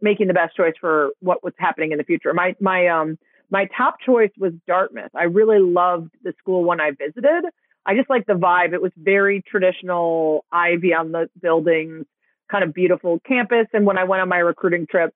[0.01, 2.33] making the best choice for what was happening in the future.
[2.33, 3.17] My my um
[3.49, 5.11] my top choice was Dartmouth.
[5.15, 7.45] I really loved the school when I visited.
[7.85, 8.73] I just liked the vibe.
[8.73, 12.05] It was very traditional, ivy on the buildings
[12.49, 13.67] kind of beautiful campus.
[13.73, 15.13] And when I went on my recruiting trip,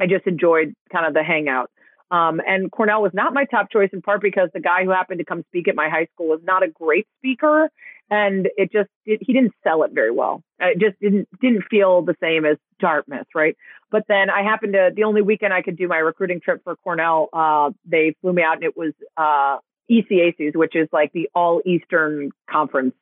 [0.00, 1.70] I just enjoyed kind of the hangout.
[2.10, 5.18] Um, and Cornell was not my top choice in part because the guy who happened
[5.18, 7.70] to come speak at my high school was not a great speaker,
[8.10, 10.42] and it just it, he didn't sell it very well.
[10.58, 13.56] It just didn't didn't feel the same as Dartmouth, right?
[13.90, 16.76] But then I happened to the only weekend I could do my recruiting trip for
[16.76, 19.58] Cornell, uh, they flew me out, and it was uh,
[19.90, 22.94] ECACs, which is like the All Eastern Conference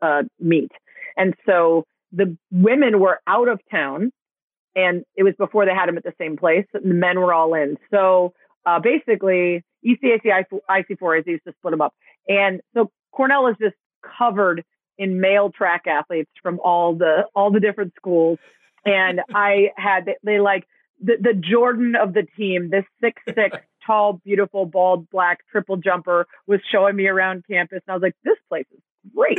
[0.00, 0.72] uh, meet,
[1.18, 4.12] and so the women were out of town
[4.76, 6.64] and it was before they had them at the same place.
[6.72, 7.76] The men were all in.
[7.90, 8.32] So
[8.66, 11.94] uh, basically, ECAC, IC4 they used to split them up.
[12.28, 13.76] And so Cornell is just
[14.18, 14.64] covered
[14.98, 18.38] in male track athletes from all the all the different schools.
[18.84, 20.66] And I had they, they like
[21.00, 26.26] the, the Jordan of the team, this six six tall, beautiful, bald, black triple jumper
[26.46, 27.80] was showing me around campus.
[27.86, 28.80] And I was like, this place is
[29.14, 29.38] great.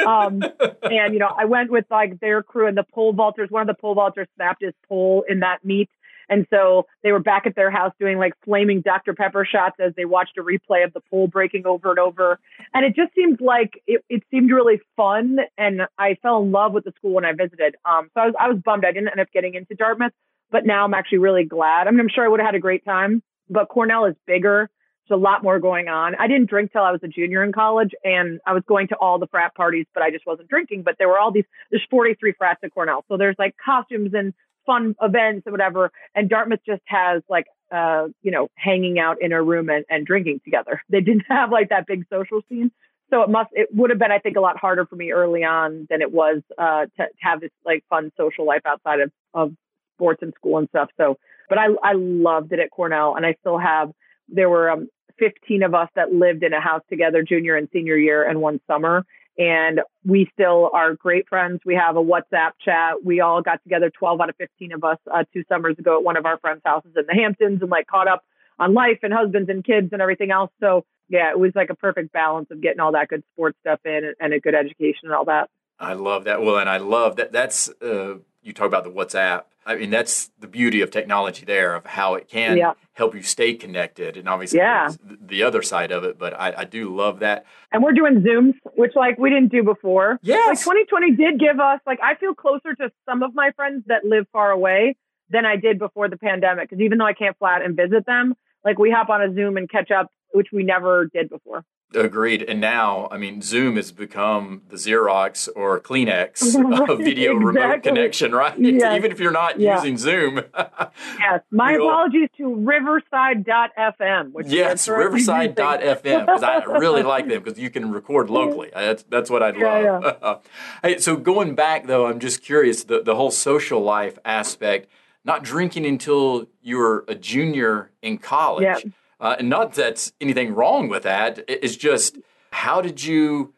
[0.06, 0.42] um,
[0.82, 3.50] and, you know, I went with like their crew and the pole vaulters.
[3.50, 5.90] One of the pole vaulters snapped his pole in that meet.
[6.30, 9.14] And so they were back at their house doing like flaming Dr.
[9.14, 12.38] Pepper shots as they watched a replay of the pole breaking over and over.
[12.72, 15.38] And it just seemed like it, it seemed really fun.
[15.58, 17.74] And I fell in love with the school when I visited.
[17.84, 20.12] Um, so I was, I was bummed I didn't end up getting into Dartmouth,
[20.52, 21.88] but now I'm actually really glad.
[21.88, 24.70] I mean, I'm sure I would have had a great time, but Cornell is bigger
[25.08, 26.14] There's a lot more going on.
[26.14, 28.96] I didn't drink till I was a junior in college, and I was going to
[28.96, 30.82] all the frat parties, but I just wasn't drinking.
[30.84, 31.46] But there were all these.
[31.72, 34.32] There's 43 frats at Cornell, so there's like costumes and
[34.66, 35.90] fun events and whatever.
[36.14, 40.06] And Dartmouth just has like, uh, you know, hanging out in a room and, and
[40.06, 40.82] drinking together.
[40.88, 42.70] They didn't have like that big social scene.
[43.10, 45.42] So it must, it would have been, I think, a lot harder for me early
[45.42, 49.10] on than it was uh, to, to have this like fun social life outside of,
[49.34, 49.52] of
[49.96, 50.90] sports and school and stuff.
[50.96, 51.18] So,
[51.48, 53.90] but I, I loved it at Cornell and I still have,
[54.28, 57.96] there were um, 15 of us that lived in a house together junior and senior
[57.96, 59.04] year and one summer.
[59.38, 61.60] And we still are great friends.
[61.64, 63.04] We have a WhatsApp chat.
[63.04, 66.04] We all got together, 12 out of 15 of us, uh, two summers ago at
[66.04, 68.22] one of our friends' houses in the Hamptons and like caught up
[68.58, 70.50] on life and husbands and kids and everything else.
[70.60, 73.80] So yeah, it was like a perfect balance of getting all that good sports stuff
[73.84, 75.48] in and, a good education and all that.
[75.80, 76.42] I love that.
[76.42, 77.32] Well, and I love that.
[77.32, 79.44] That's uh, you talk about the WhatsApp.
[79.66, 82.72] I mean, that's the beauty of technology there of how it can yeah.
[82.92, 84.90] help you stay connected, and obviously, yeah.
[85.04, 86.18] the other side of it.
[86.18, 87.44] But I, I, do love that.
[87.70, 90.18] And we're doing Zooms, which like we didn't do before.
[90.22, 93.84] Yeah, like 2020 did give us like I feel closer to some of my friends
[93.86, 94.96] that live far away
[95.28, 96.70] than I did before the pandemic.
[96.70, 99.32] Because even though I can't fly out and visit them, like we hop on a
[99.34, 101.64] Zoom and catch up, which we never did before.
[101.94, 102.42] Agreed.
[102.42, 106.54] And now, I mean, Zoom has become the Xerox or Kleenex
[106.88, 107.44] of video exactly.
[107.44, 108.58] remote connection, right?
[108.80, 108.96] Yes.
[108.96, 109.76] Even if you're not yeah.
[109.76, 110.42] using Zoom.
[110.54, 111.40] yes.
[111.50, 114.32] My apologies to Riverside.fm.
[114.32, 118.70] Which yes, Riverside.fm, because I really like them because you can record locally.
[118.72, 119.60] That's, that's what I love.
[119.60, 120.36] Yeah, yeah.
[120.82, 124.88] hey, so going back, though, I'm just curious the, the whole social life aspect,
[125.24, 128.84] not drinking until you were a junior in college.
[129.20, 131.44] Uh, and not that's anything wrong with that.
[131.46, 132.18] It's just
[132.52, 133.52] how did you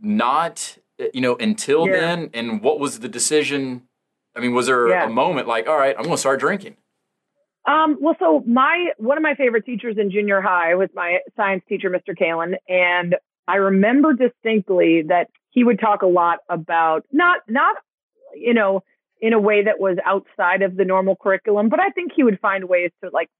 [0.00, 0.76] not,
[1.14, 2.00] you know, until yeah.
[2.00, 3.82] then, and what was the decision?
[4.36, 5.06] I mean, was there yeah.
[5.06, 6.76] a moment like, all right, I'm going to start drinking?
[7.66, 11.64] Um, well, so my one of my favorite teachers in junior high was my science
[11.68, 12.16] teacher, Mr.
[12.16, 13.16] Kalen, and
[13.48, 17.76] I remember distinctly that he would talk a lot about not not
[18.36, 18.82] you know
[19.20, 22.38] in a way that was outside of the normal curriculum, but I think he would
[22.38, 23.30] find ways to like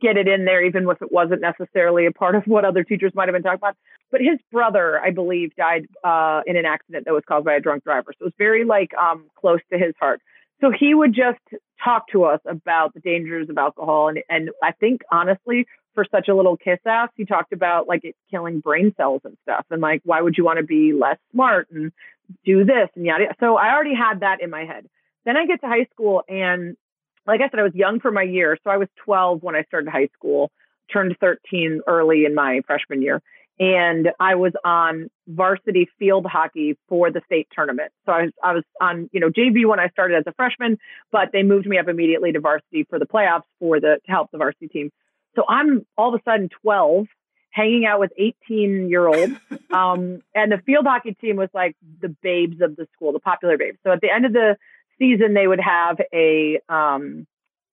[0.00, 3.12] get it in there, even if it wasn't necessarily a part of what other teachers
[3.14, 3.76] might have been talking about.
[4.10, 7.60] But his brother, I believe, died uh, in an accident that was caused by a
[7.60, 8.12] drunk driver.
[8.12, 10.20] So it was very like um, close to his heart.
[10.60, 11.40] So he would just
[11.84, 16.28] talk to us about the dangers of alcohol, and and I think honestly, for such
[16.28, 19.82] a little kiss ass, he talked about like it killing brain cells and stuff, and
[19.82, 21.92] like why would you want to be less smart and
[22.44, 23.34] do this and yada.
[23.38, 24.86] So I already had that in my head.
[25.24, 26.76] Then I get to high school and
[27.26, 28.56] like I said, I was young for my year.
[28.64, 30.50] So I was 12 when I started high school,
[30.92, 33.22] turned 13 early in my freshman year.
[33.58, 37.90] And I was on varsity field hockey for the state tournament.
[38.04, 40.78] So I was, I was on, you know, JV when I started as a freshman,
[41.10, 44.30] but they moved me up immediately to varsity for the playoffs for the, to help
[44.30, 44.92] the varsity team.
[45.36, 47.06] So I'm all of a sudden 12
[47.50, 49.34] hanging out with 18 year olds.
[49.68, 53.58] Um, and the field hockey team was like the babes of the school, the popular
[53.58, 53.76] babes.
[53.84, 54.56] So at the end of the
[54.98, 57.26] season they would have a um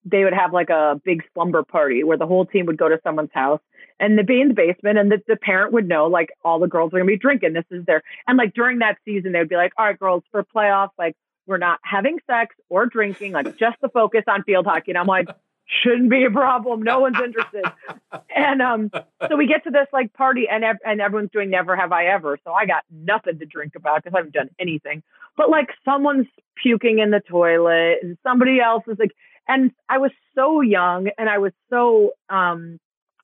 [0.04, 3.00] they would have like a big slumber party where the whole team would go to
[3.02, 3.60] someone's house
[3.98, 6.66] and they'd be in the basement and the, the parent would know like all the
[6.66, 7.52] girls are gonna be drinking.
[7.52, 10.22] This is their and like during that season they would be like, All right, girls,
[10.30, 14.66] for playoffs, like we're not having sex or drinking, like just the focus on field
[14.66, 14.92] hockey.
[14.92, 15.28] And I'm like,
[15.66, 16.82] shouldn't be a problem.
[16.82, 17.64] No one's interested.
[18.36, 18.90] and um,
[19.28, 22.06] so we get to this like party, and ev- and everyone's doing Never Have I
[22.06, 22.38] Ever.
[22.44, 25.02] So I got nothing to drink about because I haven't done anything.
[25.36, 26.26] But like someone's
[26.62, 29.12] puking in the toilet, and somebody else is like,
[29.48, 32.78] and I was so young, and I was so um,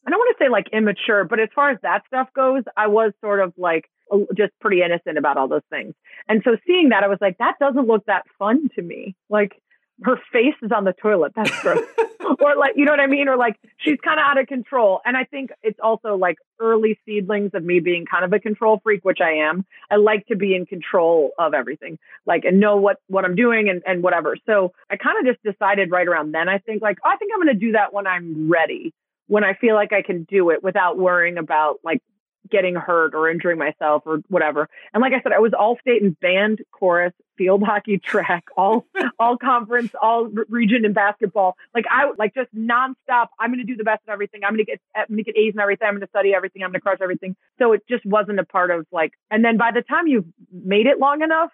[0.06, 2.86] I don't want to say like immature, but as far as that stuff goes, I
[2.86, 3.90] was sort of like
[4.36, 5.94] just pretty innocent about all those things.
[6.28, 9.14] And so seeing that, I was like, that doesn't look that fun to me.
[9.28, 9.60] Like
[10.02, 11.32] her face is on the toilet.
[11.36, 11.84] That's gross.
[12.40, 13.28] or like, you know what I mean?
[13.28, 15.00] Or like she's kind of out of control.
[15.04, 18.80] And I think it's also like early seedlings of me being kind of a control
[18.82, 19.64] freak, which I am.
[19.90, 23.68] I like to be in control of everything, like, and know what, what I'm doing
[23.68, 24.36] and, and whatever.
[24.46, 27.32] So I kind of just decided right around then, I think like, oh, I think
[27.34, 28.92] I'm going to do that when I'm ready
[29.30, 32.02] when I feel like I can do it without worrying about like
[32.48, 34.68] getting hurt or injuring myself or whatever.
[34.92, 38.86] And like I said, I was all state and band, chorus, field hockey, track, all
[39.18, 41.56] all conference, all region in basketball.
[41.74, 43.28] Like I like just nonstop.
[43.38, 44.42] I'm going to do the best at everything.
[44.44, 45.88] I'm going to get I'm going to get A's and everything.
[45.88, 46.62] I'm going to study everything.
[46.62, 47.36] I'm going to crush everything.
[47.58, 49.12] So it just wasn't a part of like.
[49.30, 51.50] And then by the time you've made it long enough,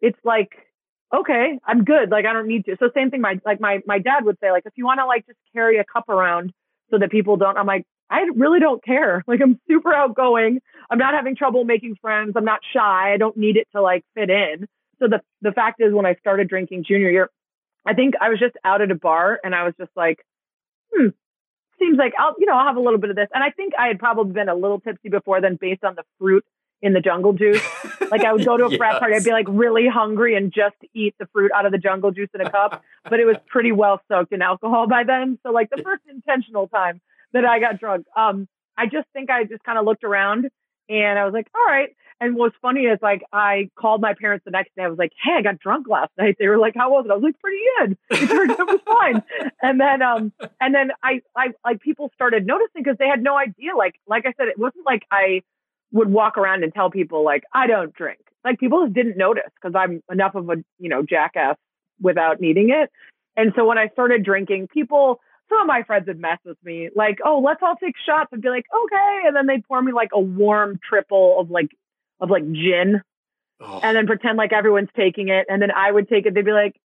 [0.00, 0.50] it's like
[1.12, 2.10] okay, I'm good.
[2.10, 2.76] Like I don't need to.
[2.78, 3.20] So same thing.
[3.20, 5.78] My like my my dad would say like if you want to like just carry
[5.78, 6.52] a cup around
[6.90, 7.56] so that people don't.
[7.56, 9.24] I'm like I really don't care.
[9.30, 10.60] Like I'm super outgoing.
[10.90, 12.32] I'm not having trouble making friends.
[12.34, 13.12] I'm not shy.
[13.14, 14.66] I don't need it to like fit in.
[14.98, 17.30] So the the fact is when I started drinking junior year,
[17.86, 20.24] I think I was just out at a bar and I was just like,
[20.92, 21.08] hmm,
[21.78, 23.28] seems like I'll you know, I'll have a little bit of this.
[23.32, 26.02] And I think I had probably been a little tipsy before then based on the
[26.18, 26.44] fruit
[26.82, 27.62] in the jungle juice.
[28.10, 28.78] like I would go to a yes.
[28.78, 31.78] frat party, I'd be like really hungry and just eat the fruit out of the
[31.78, 32.82] jungle juice in a cup.
[33.04, 35.38] but it was pretty well soaked in alcohol by then.
[35.44, 37.00] So like the first intentional time
[37.32, 38.06] that I got drunk.
[38.16, 40.48] Um, I just think I just kind of looked around
[40.88, 41.90] and I was like, all right.
[42.20, 44.82] And what's funny is like I called my parents the next day.
[44.82, 47.10] I was like, "Hey, I got drunk last night." They were like, "How was it?"
[47.10, 47.96] I was like, "Pretty good.
[48.10, 49.22] It turned out was fine."
[49.62, 53.38] And then, um, and then I, I like people started noticing because they had no
[53.38, 53.74] idea.
[53.74, 55.40] Like, like I said, it wasn't like I
[55.92, 58.20] would walk around and tell people like I don't drink.
[58.44, 61.56] Like people just didn't notice because I'm enough of a you know jackass
[62.02, 62.90] without needing it.
[63.34, 65.20] And so when I started drinking, people
[65.50, 68.40] some of my friends would mess with me, like, oh, let's all take shots and
[68.40, 69.26] be like, okay.
[69.26, 71.70] And then they'd pour me like a warm triple of like
[72.20, 73.02] of like gin
[73.60, 73.80] oh.
[73.82, 75.46] and then pretend like everyone's taking it.
[75.50, 76.34] And then I would take it.
[76.34, 76.80] They'd be like,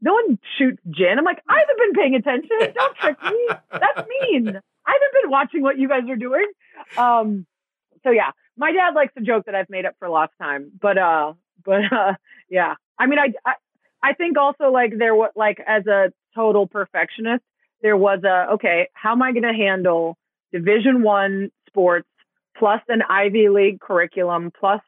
[0.00, 1.18] no one shoots gin.
[1.18, 2.74] I'm like, I haven't been paying attention.
[2.74, 3.48] Don't trick me.
[3.70, 4.48] That's mean.
[4.48, 6.46] I haven't been watching what you guys are doing.
[6.96, 7.46] Um,
[8.04, 10.96] so yeah, my dad likes to joke that I've made up for lost time, but,
[10.96, 11.34] uh,
[11.64, 12.14] but, uh,
[12.48, 13.54] yeah, I mean, I, I,
[14.02, 17.42] I think also like there was like as a total perfectionist,
[17.82, 20.16] there was a, okay, how am I going to handle
[20.52, 22.08] division one sports
[22.58, 24.80] plus an Ivy League curriculum, plus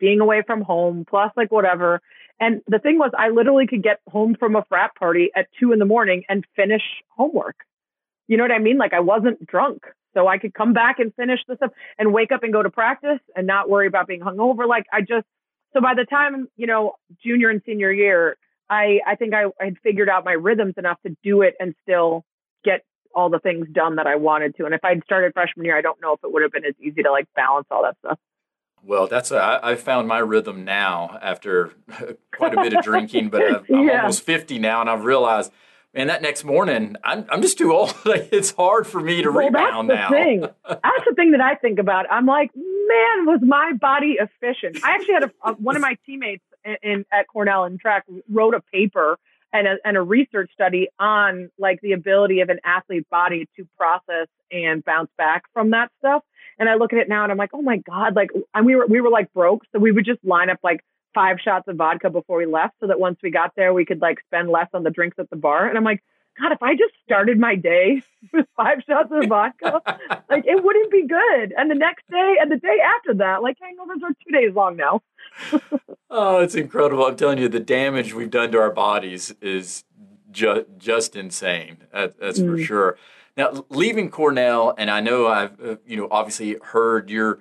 [0.00, 2.00] being away from home, plus like whatever.
[2.40, 5.72] And the thing was, I literally could get home from a frat party at two
[5.72, 6.82] in the morning and finish
[7.16, 7.56] homework.
[8.26, 8.78] You know what I mean?
[8.78, 9.82] Like I wasn't drunk.
[10.14, 12.70] So I could come back and finish the stuff and wake up and go to
[12.70, 14.68] practice and not worry about being hungover.
[14.68, 15.26] Like I just,
[15.72, 18.36] so by the time, you know, junior and senior year,
[18.68, 21.74] I, I think I, I had figured out my rhythms enough to do it and
[21.82, 22.24] still
[23.14, 24.64] all the things done that I wanted to.
[24.64, 26.74] And if I'd started freshman year, I don't know if it would have been as
[26.80, 28.18] easy to like balance all that stuff.
[28.84, 31.72] Well, that's a, I, I found my rhythm now after
[32.34, 34.00] quite a bit of drinking, but uh, i am yeah.
[34.00, 35.52] almost 50 now, and I've realized,
[35.94, 37.94] man, that next morning, I'm, I'm just too old.
[38.04, 40.24] it's hard for me to well, rebound that's the now.
[40.24, 40.40] Thing.
[40.68, 42.10] that's the thing that I think about.
[42.10, 44.84] I'm like, man, was my body efficient?
[44.84, 48.04] I actually had a, a one of my teammates in, in at Cornell in track
[48.28, 49.16] wrote a paper
[49.52, 53.66] and a, and a research study on like the ability of an athlete's body to
[53.76, 56.22] process and bounce back from that stuff.
[56.58, 58.76] And I look at it now and I'm like, oh my god, like and we
[58.76, 60.80] were we were like broke, so we would just line up like
[61.14, 64.00] five shots of vodka before we left, so that once we got there, we could
[64.00, 65.66] like spend less on the drinks at the bar.
[65.66, 66.02] And I'm like,
[66.40, 68.02] God, if I just started my day
[68.32, 69.80] with five shots of vodka,
[70.30, 71.54] like it wouldn't be good.
[71.56, 74.76] And the next day and the day after that, like hangovers are two days long
[74.76, 75.02] now.
[76.10, 77.04] oh, it's incredible.
[77.06, 79.84] I'm telling you, the damage we've done to our bodies is
[80.30, 81.78] ju- just insane.
[81.92, 82.50] That, that's mm.
[82.50, 82.98] for sure.
[83.36, 87.40] Now, leaving Cornell, and I know I've, uh, you know, obviously heard your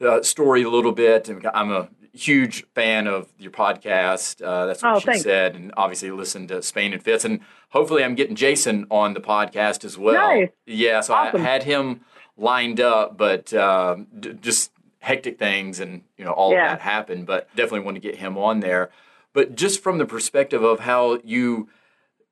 [0.00, 1.28] uh, story a little bit.
[1.28, 4.42] And I'm a huge fan of your podcast.
[4.42, 5.22] Uh, that's what oh, she thanks.
[5.22, 7.40] said, and obviously listen to Spain and Fitz, and
[7.70, 10.14] hopefully I'm getting Jason on the podcast as well.
[10.14, 10.50] Nice.
[10.66, 11.40] Yeah, so awesome.
[11.40, 12.00] I had him
[12.36, 16.64] lined up, but um, d- just hectic things and you know all yeah.
[16.64, 17.26] of that happened.
[17.26, 18.90] But definitely want to get him on there.
[19.32, 21.68] But just from the perspective of how you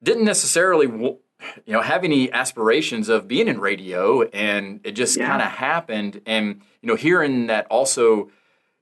[0.03, 0.87] didn't necessarily.
[0.87, 1.19] W-
[1.67, 5.29] you know, have any aspirations of being in radio, and it just yeah.
[5.29, 6.21] kind of happened.
[6.27, 8.31] And you know, hearing that also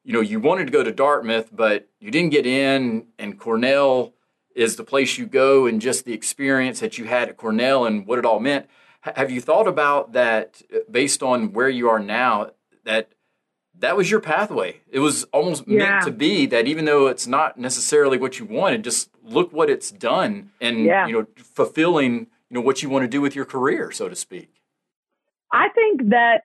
[0.07, 4.15] you know, you wanted to go to Dartmouth, but you didn't get in, and Cornell
[4.55, 8.07] is the place you go, and just the experience that you had at Cornell and
[8.07, 8.69] what it all meant.
[9.01, 12.53] have you thought about that uh, based on where you are now?
[12.85, 13.11] That
[13.81, 14.81] that was your pathway.
[14.89, 15.79] It was almost yeah.
[15.79, 19.69] meant to be that, even though it's not necessarily what you wanted, just look what
[19.69, 21.09] it's done, and yeah.
[21.09, 24.15] you know, fulfilling you know what you want to do with your career, so to
[24.15, 24.63] speak.
[25.53, 26.45] I think that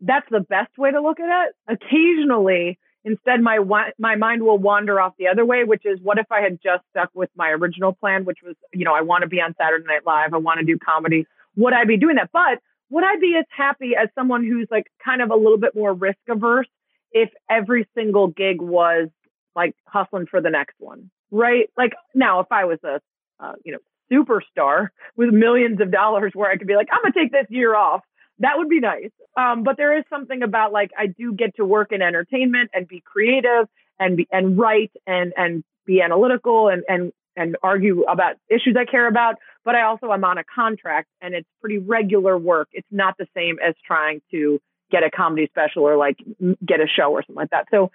[0.00, 1.54] that's the best way to look at it.
[1.68, 3.58] Occasionally, instead, my
[3.98, 6.84] my mind will wander off the other way, which is what if I had just
[6.90, 9.84] stuck with my original plan, which was, you know, I want to be on Saturday
[9.86, 11.26] Night Live, I want to do comedy.
[11.56, 12.30] Would I be doing that?
[12.32, 15.74] But would I be as happy as someone who's like kind of a little bit
[15.74, 16.68] more risk averse
[17.12, 19.08] if every single gig was
[19.56, 21.68] like hustling for the next one, right?
[21.76, 23.00] Like now, if I was a,
[23.40, 23.78] uh, you know,
[24.10, 27.74] superstar with millions of dollars where I could be like, I'm gonna take this year
[27.74, 28.02] off
[28.40, 29.10] that would be nice.
[29.36, 32.86] Um, but there is something about like I do get to work in entertainment and
[32.86, 33.68] be creative
[33.98, 38.84] and be and write and and be analytical and and and argue about issues I
[38.84, 39.36] care about.
[39.64, 42.68] But I also am on a contract and it's pretty regular work.
[42.72, 44.60] It's not the same as trying to
[44.90, 46.16] get a comedy special or like
[46.64, 47.66] get a show or something like that.
[47.70, 47.90] So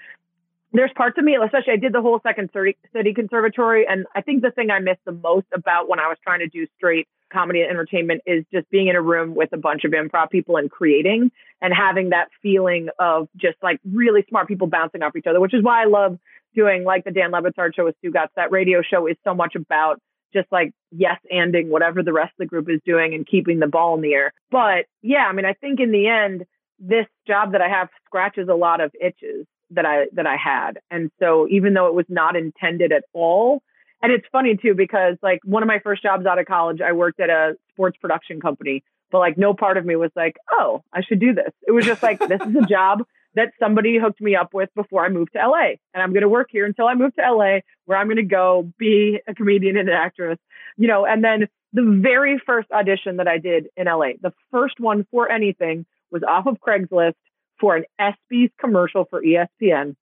[0.74, 3.86] there's parts of me, especially I did the whole second city conservatory.
[3.88, 6.47] And I think the thing I missed the most about when I was trying to
[6.47, 9.91] do straight comedy and entertainment is just being in a room with a bunch of
[9.91, 15.03] improv people and creating and having that feeling of just like really smart people bouncing
[15.03, 16.17] off each other, which is why I love
[16.55, 18.30] doing like the Dan Le Batard show with Stugotz.
[18.36, 19.99] That radio show is so much about
[20.34, 23.67] just like yes anding whatever the rest of the group is doing and keeping the
[23.67, 24.34] ball in the air.
[24.49, 26.45] But yeah, I mean, I think in the end,
[26.80, 29.45] this job that I have scratches a lot of itches
[29.76, 30.80] that I that I had.
[30.91, 33.61] And so even though it was not intended at all,
[34.01, 36.91] and it's funny too because like one of my first jobs out of college, I
[36.91, 40.84] worked at a sports production company, but like no part of me was like, "Oh,
[40.93, 43.03] I should do this." It was just like this is a job
[43.36, 45.74] that somebody hooked me up with before I moved to LA.
[45.93, 48.24] And I'm going to work here until I move to LA, where I'm going to
[48.24, 50.38] go be a comedian and an actress,
[50.78, 54.80] you know, and then the very first audition that I did in LA, the first
[54.80, 57.15] one for anything was off of Craigslist
[57.64, 59.95] for an ESPYS commercial for ESPN,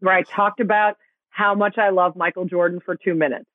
[0.00, 0.98] where I talked about
[1.30, 3.46] how much I love Michael Jordan for two minutes.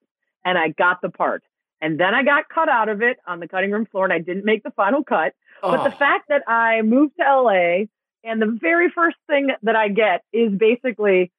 [0.43, 1.43] And I got the part.
[1.80, 4.18] And then I got cut out of it on the cutting room floor and I
[4.18, 5.34] didn't make the final cut.
[5.62, 5.78] Oh.
[5.78, 7.86] But the fact that I moved to LA
[8.24, 11.32] and the very first thing that I get is basically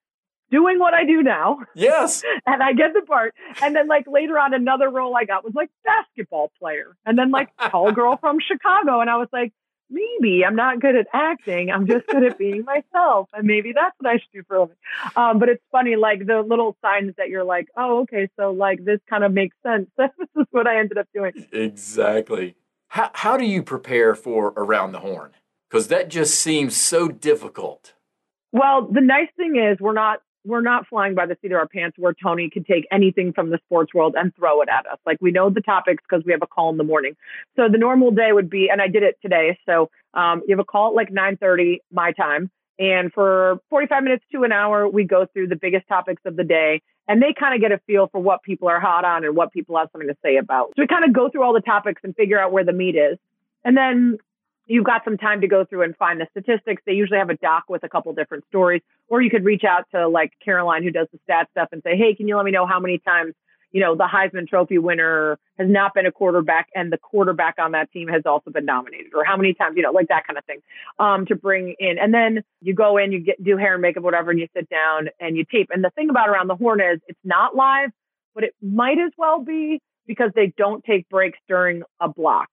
[0.48, 1.58] doing what I do now.
[1.74, 2.22] Yes.
[2.46, 3.34] and I get the part.
[3.60, 6.96] And then like later on another role I got was like basketball player.
[7.04, 9.00] And then like tall girl from Chicago.
[9.00, 9.52] And I was like,
[9.92, 11.70] maybe I'm not good at acting.
[11.70, 13.28] I'm just good at being myself.
[13.32, 14.76] And maybe that's what I should do for a living.
[15.14, 18.84] Um, but it's funny, like the little signs that you're like, oh, okay, so like
[18.84, 19.88] this kind of makes sense.
[19.96, 21.32] this is what I ended up doing.
[21.52, 22.56] Exactly.
[22.88, 25.32] How, how do you prepare for Around the Horn?
[25.68, 27.94] Because that just seems so difficult.
[28.52, 31.68] Well, the nice thing is we're not we're not flying by the seat of our
[31.68, 34.98] pants where Tony could take anything from the sports world and throw it at us.
[35.06, 37.16] Like we know the topics because we have a call in the morning.
[37.56, 39.58] So the normal day would be, and I did it today.
[39.66, 44.24] So um, you have a call at like 9:30 my time, and for 45 minutes
[44.32, 47.54] to an hour, we go through the biggest topics of the day, and they kind
[47.54, 50.08] of get a feel for what people are hot on and what people have something
[50.08, 50.68] to say about.
[50.76, 52.96] So we kind of go through all the topics and figure out where the meat
[52.96, 53.18] is.
[53.64, 54.18] And then
[54.66, 56.82] you've got some time to go through and find the statistics.
[56.86, 59.84] They usually have a doc with a couple different stories, or you could reach out
[59.94, 62.50] to like Caroline, who does the stat stuff, and say, "Hey, can you let me
[62.50, 63.34] know how many times
[63.72, 67.72] you know the Heisman Trophy winner has not been a quarterback, and the quarterback on
[67.72, 70.38] that team has also been nominated, or how many times you know like that kind
[70.38, 70.60] of thing
[70.98, 74.02] um, to bring in." And then you go in, you get do hair and makeup,
[74.02, 75.68] whatever, and you sit down and you tape.
[75.72, 77.90] And the thing about Around the Horn is it's not live,
[78.34, 82.48] but it might as well be because they don't take breaks during a block.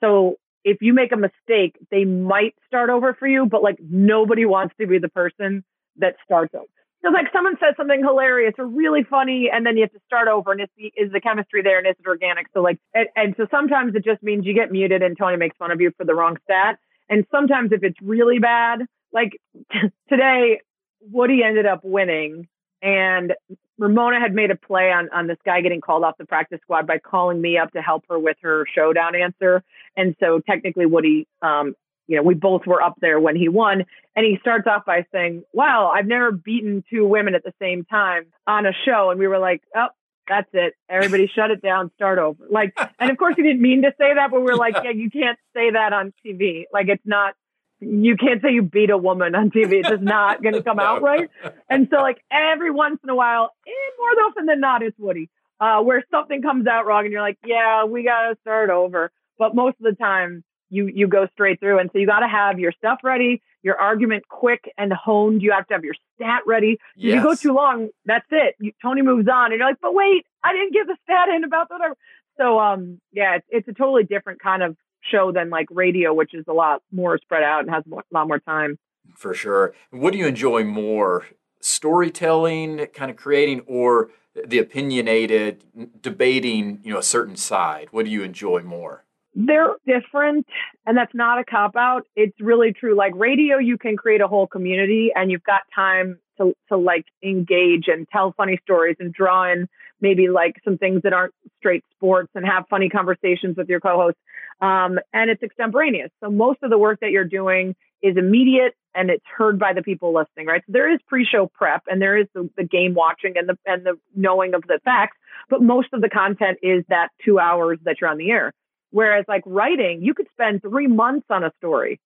[0.00, 4.44] So if you make a mistake, they might start over for you, but like nobody
[4.44, 5.64] wants to be the person
[5.96, 6.66] that starts over.
[7.02, 10.28] Because like someone says something hilarious or really funny, and then you have to start
[10.28, 12.46] over, and is the, is the chemistry there, and is it organic?
[12.52, 15.56] So like, and, and so sometimes it just means you get muted, and Tony makes
[15.56, 16.78] fun of you for the wrong stat.
[17.08, 18.80] And sometimes if it's really bad,
[19.12, 19.40] like
[20.08, 20.60] today,
[21.00, 22.48] Woody ended up winning,
[22.82, 23.34] and
[23.78, 26.86] Ramona had made a play on on this guy getting called off the practice squad
[26.86, 29.62] by calling me up to help her with her showdown answer.
[29.96, 31.74] And so technically Woody um
[32.06, 33.84] you know, we both were up there when he won.
[34.16, 37.84] And he starts off by saying, Wow, I've never beaten two women at the same
[37.84, 39.10] time on a show.
[39.10, 39.86] And we were like, Oh,
[40.30, 40.74] that's it.
[40.88, 42.44] Everybody shut it down, start over.
[42.50, 44.90] Like, and of course he didn't mean to say that, but we we're like, yeah,
[44.90, 46.64] you can't say that on TV.
[46.72, 47.34] Like, it's not,
[47.80, 49.80] you can't say you beat a woman on TV.
[49.80, 51.30] It's just not going to come out right.
[51.68, 55.30] And so, like every once in a while, and more often than not, it's Woody,
[55.60, 59.10] uh, where something comes out wrong, and you're like, "Yeah, we got to start over."
[59.38, 62.28] But most of the time, you you go straight through, and so you got to
[62.28, 65.42] have your stuff ready, your argument quick and honed.
[65.42, 66.78] You have to have your stat ready.
[66.96, 67.10] Yes.
[67.10, 68.56] If you go too long, that's it.
[68.60, 71.44] You, Tony moves on, and you're like, "But wait, I didn't get the stat in
[71.44, 71.96] about whatever."
[72.40, 76.34] So, um, yeah, it's, it's a totally different kind of show than like radio, which
[76.34, 78.78] is a lot more spread out and has a lot more time.
[79.16, 79.74] For sure.
[79.90, 81.26] What do you enjoy more?
[81.60, 84.10] Storytelling, kind of creating, or
[84.46, 85.64] the opinionated,
[86.00, 87.88] debating, you know, a certain side?
[87.90, 89.04] What do you enjoy more?
[89.34, 90.46] They're different,
[90.86, 92.06] and that's not a cop out.
[92.16, 92.96] It's really true.
[92.96, 97.04] Like radio, you can create a whole community, and you've got time to to like
[97.22, 99.68] engage and tell funny stories and draw in
[100.00, 104.20] maybe like some things that aren't straight sports and have funny conversations with your co-hosts.
[104.60, 106.10] Um, and it's extemporaneous.
[106.22, 109.82] So most of the work that you're doing is immediate and it's heard by the
[109.82, 110.62] people listening, right?
[110.66, 113.84] So there is pre-show prep and there is the, the game watching and the and
[113.84, 115.16] the knowing of the facts,
[115.48, 118.52] but most of the content is that two hours that you're on the air.
[118.90, 122.00] Whereas like writing, you could spend three months on a story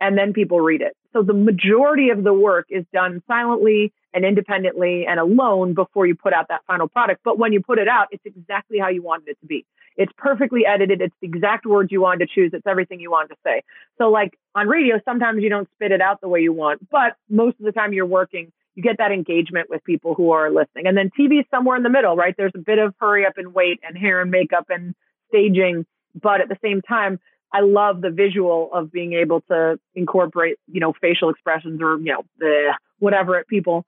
[0.00, 0.96] and then people read it.
[1.12, 6.14] So the majority of the work is done silently and independently and alone before you
[6.14, 7.20] put out that final product.
[7.24, 9.64] But when you put it out, it's exactly how you wanted it to be.
[9.96, 11.00] It's perfectly edited.
[11.00, 12.50] It's the exact words you wanted to choose.
[12.54, 13.62] It's everything you wanted to say.
[13.98, 17.16] So like on radio, sometimes you don't spit it out the way you want, but
[17.28, 20.86] most of the time you're working, you get that engagement with people who are listening.
[20.86, 22.34] And then TV is somewhere in the middle, right?
[22.36, 24.94] There's a bit of hurry up and wait and hair and makeup and
[25.28, 25.84] staging.
[26.20, 27.20] But at the same time,
[27.52, 32.12] I love the visual of being able to incorporate, you know, facial expressions or, you
[32.12, 33.84] know, the whatever at people.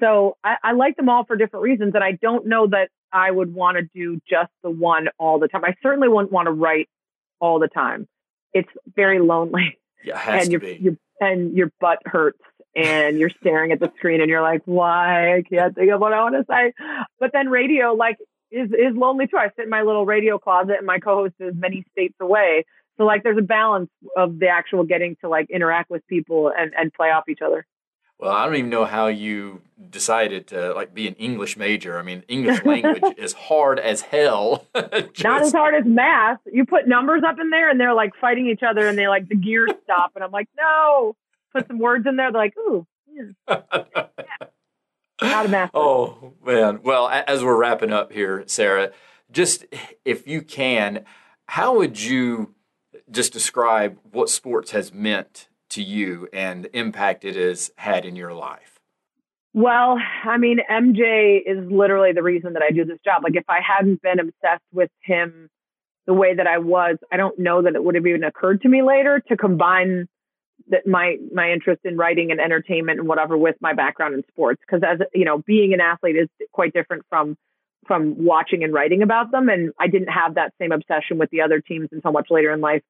[0.00, 1.94] So I, I like them all for different reasons.
[1.94, 5.48] And I don't know that I would want to do just the one all the
[5.48, 5.64] time.
[5.64, 6.88] I certainly wouldn't want to write
[7.40, 8.06] all the time.
[8.52, 9.78] It's very lonely.
[10.04, 12.38] Yeah, and your, your and your butt hurts
[12.76, 16.12] and you're staring at the screen and you're like, why I can't think of what
[16.12, 16.72] I want to say.
[17.18, 18.18] But then radio, like,
[18.50, 19.38] is is lonely too.
[19.38, 22.64] I sit in my little radio closet and my co-host is many states away.
[22.96, 26.72] So like there's a balance of the actual getting to like interact with people and,
[26.76, 27.66] and play off each other.
[28.18, 31.98] Well, I don't even know how you decided to like be an English major.
[31.98, 34.66] I mean, English language is hard as hell.
[34.74, 35.22] Just...
[35.22, 36.38] Not as hard as math.
[36.50, 39.28] You put numbers up in there and they're like fighting each other and they like
[39.28, 41.14] the gears stop and I'm like, no.
[41.52, 42.32] Put some words in there.
[42.32, 42.86] They're like, ooh.
[43.08, 44.06] Yeah.
[45.20, 45.70] Math.
[45.72, 46.80] Oh man.
[46.82, 48.92] Well, as we're wrapping up here, Sarah,
[49.30, 49.64] just
[50.04, 51.04] if you can,
[51.48, 52.54] how would you
[53.10, 58.32] just describe what sports has meant to you and impact it has had in your
[58.32, 58.80] life?
[59.52, 63.22] Well, I mean, MJ is literally the reason that I do this job.
[63.24, 65.48] Like, if I hadn't been obsessed with him
[66.06, 68.68] the way that I was, I don't know that it would have even occurred to
[68.68, 70.08] me later to combine
[70.68, 74.60] that my my interest in writing and entertainment and whatever with my background in sports.
[74.60, 77.36] Because as you know, being an athlete is quite different from
[77.86, 79.48] from watching and writing about them.
[79.48, 82.60] And I didn't have that same obsession with the other teams until much later in
[82.60, 82.82] life.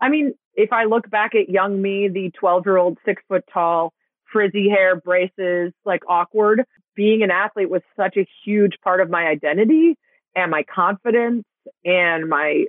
[0.00, 3.44] I mean, if I look back at young me, the 12 year old, six foot
[3.52, 3.92] tall,
[4.32, 6.64] frizzy hair, braces, like awkward,
[6.94, 9.96] being an athlete was such a huge part of my identity
[10.34, 11.44] and my confidence
[11.84, 12.64] and my,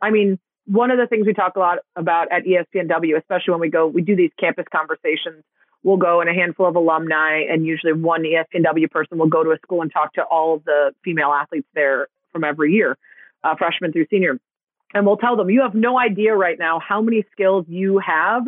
[0.00, 3.60] I mean, one of the things we talk a lot about at ESPNW, especially when
[3.60, 5.44] we go, we do these campus conversations.
[5.84, 9.50] We'll go and a handful of alumni, and usually one ESPNW person will go to
[9.50, 12.96] a school and talk to all of the female athletes there from every year,
[13.44, 14.40] uh, freshman through senior.
[14.94, 18.46] And we'll tell them you have no idea right now how many skills you have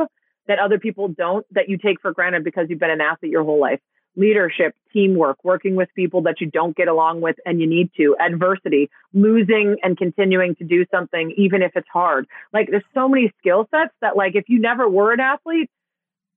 [0.49, 3.45] that other people don't that you take for granted because you've been an athlete your
[3.45, 3.81] whole life.
[4.19, 8.17] Leadership teamwork working with people that you don't get along with and you need to.
[8.19, 12.27] Adversity losing and continuing to do something even if it's hard.
[12.55, 15.69] Like there's so many skill sets that like if you never were an athlete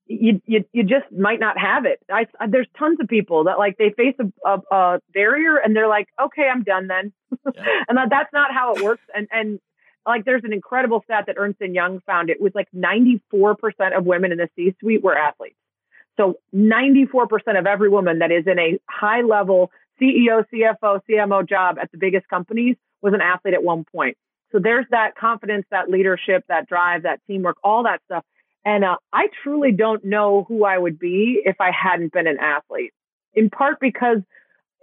[0.09, 1.99] you, you you just might not have it.
[2.11, 5.87] I, there's tons of people that like they face a, a, a barrier and they're
[5.87, 7.13] like, okay, I'm done then,
[7.55, 7.63] yeah.
[7.87, 9.03] and that, that's not how it works.
[9.15, 9.59] And and
[10.07, 12.31] like there's an incredible stat that Ernst and Young found.
[12.31, 13.21] It was like 94%
[13.95, 15.55] of women in the C-suite were athletes.
[16.17, 21.77] So 94% of every woman that is in a high level CEO, CFO, CMO job
[21.79, 24.17] at the biggest companies was an athlete at one point.
[24.51, 28.25] So there's that confidence, that leadership, that drive, that teamwork, all that stuff.
[28.65, 32.39] And uh, I truly don't know who I would be if I hadn't been an
[32.39, 32.93] athlete.
[33.33, 34.17] In part because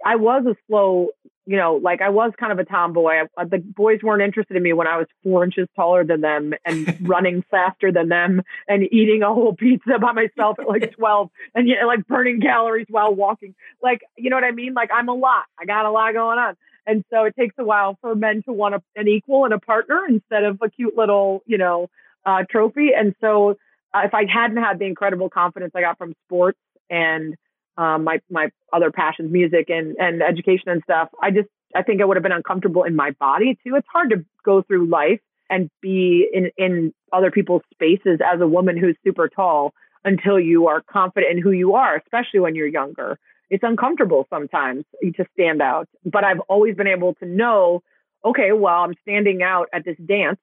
[0.05, 1.09] I was a slow
[1.47, 3.23] you know, like I was kind of a tomboy.
[3.37, 6.53] I, the boys weren't interested in me when I was four inches taller than them
[6.65, 11.29] and running faster than them and eating a whole pizza by myself at like 12
[11.55, 13.55] and yeah, like burning calories while walking.
[13.81, 14.73] Like, you know what I mean?
[14.73, 15.45] Like I'm a lot.
[15.57, 16.57] I got a lot going on.
[16.85, 19.59] And so it takes a while for men to want a, an equal and a
[19.59, 21.89] partner instead of a cute little, you know,
[22.25, 22.89] uh, trophy.
[22.93, 23.57] And so
[23.95, 26.59] if I hadn't had the incredible confidence I got from sports
[26.89, 27.35] and
[27.77, 31.09] um, my my other passions, music and and education and stuff.
[31.21, 33.75] I just I think I would have been uncomfortable in my body too.
[33.75, 35.19] It's hard to go through life
[35.49, 39.73] and be in in other people's spaces as a woman who's super tall
[40.03, 43.19] until you are confident in who you are, especially when you're younger.
[43.49, 47.81] It's uncomfortable sometimes to stand out, but I've always been able to know,
[48.25, 50.37] okay, well, I'm standing out at this dance,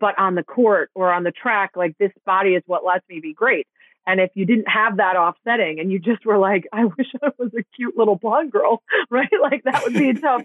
[0.00, 3.20] but on the court or on the track, like this body is what lets me
[3.20, 3.66] be great.
[4.06, 7.30] And if you didn't have that offsetting and you just were like, I wish I
[7.38, 9.30] was a cute little blonde girl, right?
[9.40, 10.42] Like that would be tough.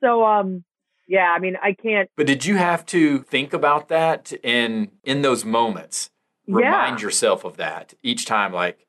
[0.00, 0.64] So, um,
[1.06, 2.10] yeah, I mean, I can't.
[2.16, 6.10] But did you have to think about that in in those moments?
[6.46, 7.04] Remind yeah.
[7.04, 8.52] yourself of that each time.
[8.52, 8.86] Like,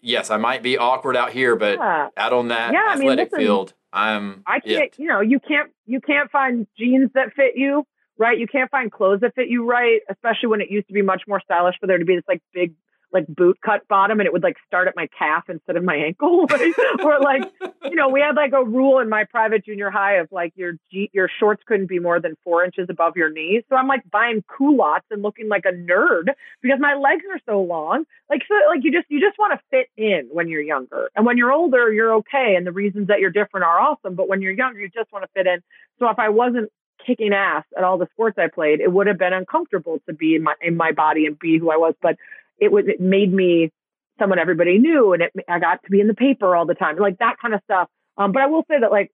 [0.00, 2.08] yes, I might be awkward out here, but yeah.
[2.16, 4.42] out on that yeah, athletic I mean, listen, field, I'm.
[4.46, 4.84] I can't.
[4.84, 4.94] It.
[4.98, 5.70] You know, you can't.
[5.86, 7.84] You can't find jeans that fit you,
[8.20, 8.38] right?
[8.38, 11.22] You can't find clothes that fit you right, especially when it used to be much
[11.26, 12.74] more stylish for there to be this like big
[13.12, 15.96] like boot cut bottom and it would like start at my calf instead of my
[15.96, 16.46] ankle
[17.04, 17.42] or like
[17.82, 20.74] you know we had like a rule in my private junior high of like your
[20.90, 23.62] your shorts couldn't be more than four inches above your knees.
[23.68, 26.28] So i'm like buying culottes and looking like a nerd
[26.62, 28.04] because my legs are so long.
[28.28, 31.10] Like so like you just you just want to fit in when you're younger.
[31.16, 34.28] And when you're older you're okay and the reasons that you're different are awesome but
[34.28, 35.62] when you're younger you just want to fit in.
[35.98, 36.70] So if i wasn't
[37.06, 40.34] kicking ass at all the sports I played, it would have been uncomfortable to be
[40.34, 41.94] in my in my body and be who I was.
[42.00, 42.16] But
[42.58, 43.70] it was it made me
[44.18, 46.96] someone everybody knew, and it, I got to be in the paper all the time,
[46.96, 47.88] like that kind of stuff.
[48.16, 49.10] Um, but I will say that like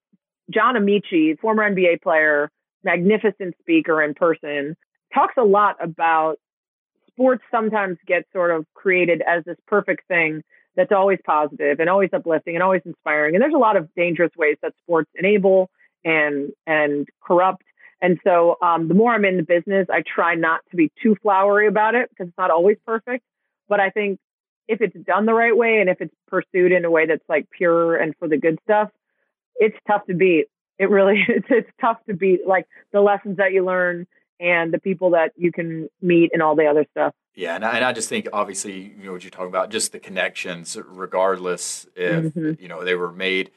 [0.51, 2.51] John Amaechi, former NBA player,
[2.85, 4.77] magnificent speaker in person,
[5.15, 6.37] talks a lot about
[7.11, 7.43] sports.
[7.51, 10.43] Sometimes get sort of created as this perfect thing
[10.77, 13.35] that's always positive and always uplifting and always inspiring.
[13.35, 15.71] And there's a lot of dangerous ways that sports enable
[16.05, 17.65] and and corrupt.
[18.01, 21.17] And so um, the more I'm in the business, I try not to be too
[21.23, 23.25] flowery about it because it's not always perfect.
[23.69, 24.21] But I think
[24.69, 27.49] if it's done the right way and if it's pursued in a way that's like
[27.51, 28.91] pure and for the good stuff,
[29.57, 30.47] it's tough to beat.
[30.79, 34.07] It really it's it's tough to beat like the lessons that you learn
[34.39, 37.15] and the people that you can meet and all the other stuff.
[37.35, 39.93] Yeah, and I, and I just think obviously you know what you're talking about, just
[39.93, 42.63] the connections, regardless if mm-hmm.
[42.63, 43.51] you know they were made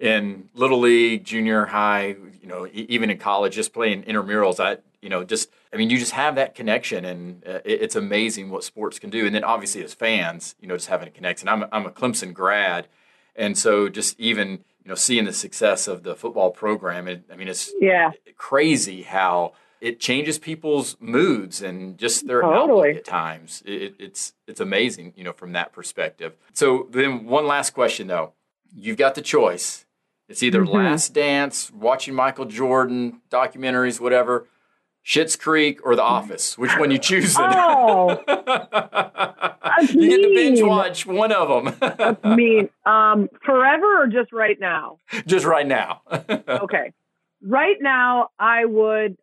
[0.00, 4.58] in little league, junior high, you know, even in college, just playing intramurals.
[4.58, 8.50] I, you know, just I mean, you just have that connection, and uh, it's amazing
[8.50, 9.26] what sports can do.
[9.26, 11.48] And then obviously as fans, you know, just having a connection.
[11.48, 12.88] I'm a, I'm a Clemson grad,
[13.36, 17.36] and so just even you know seeing the success of the football program, it, I
[17.36, 22.60] mean, it's yeah crazy how it changes people's moods and just their totally.
[22.60, 23.62] outlook at times.
[23.66, 26.36] It, it's it's amazing, you know, from that perspective.
[26.54, 28.32] So then, one last question though:
[28.74, 29.84] You've got the choice.
[30.30, 30.76] It's either mm-hmm.
[30.76, 34.46] Last Dance, watching Michael Jordan documentaries, whatever,
[35.04, 36.56] Schitt's Creek, or The Office.
[36.56, 37.34] Which one you choose?
[37.36, 38.10] Oh,
[39.88, 41.76] you get to binge watch one of them.
[41.80, 42.68] that's mean.
[42.86, 44.98] Um, forever or just right now?
[45.26, 46.02] Just right now.
[46.12, 46.92] okay.
[47.42, 49.16] Right now, I would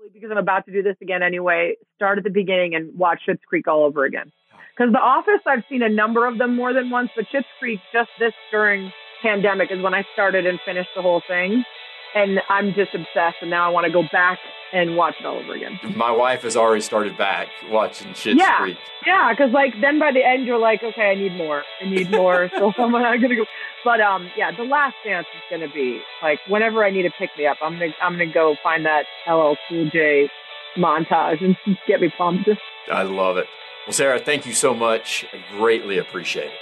[0.00, 3.20] probably because I'm about to do this again anyway, start at the beginning and watch
[3.28, 4.32] Schitt's Creek all over again.
[4.74, 7.80] Because The Office, I've seen a number of them more than once, but Schitt's Creek,
[7.92, 8.90] just this during
[9.22, 11.64] pandemic is when I started and finished the whole thing.
[12.12, 14.40] And I'm just obsessed, and now I want to go back
[14.72, 15.78] and watch it all over again.
[15.94, 18.58] My wife has already started back watching Schitt's yeah.
[18.58, 18.78] Creek.
[19.06, 22.10] Yeah, because like then by the end you're like, okay, I need more, I need
[22.10, 23.46] more, so I'm not gonna go.
[23.84, 27.30] But um, yeah, the last dance is gonna be like whenever I need to pick
[27.38, 30.28] me up, I'm gonna I'm gonna go find that LL Cool J
[30.76, 31.56] montage and
[31.86, 32.48] get me pumped.
[32.90, 33.46] I love it.
[33.86, 35.26] Well, Sarah, thank you so much.
[35.32, 36.58] I greatly appreciate it.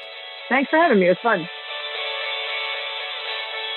[0.48, 1.06] Thanks for having me.
[1.06, 1.48] It was fun.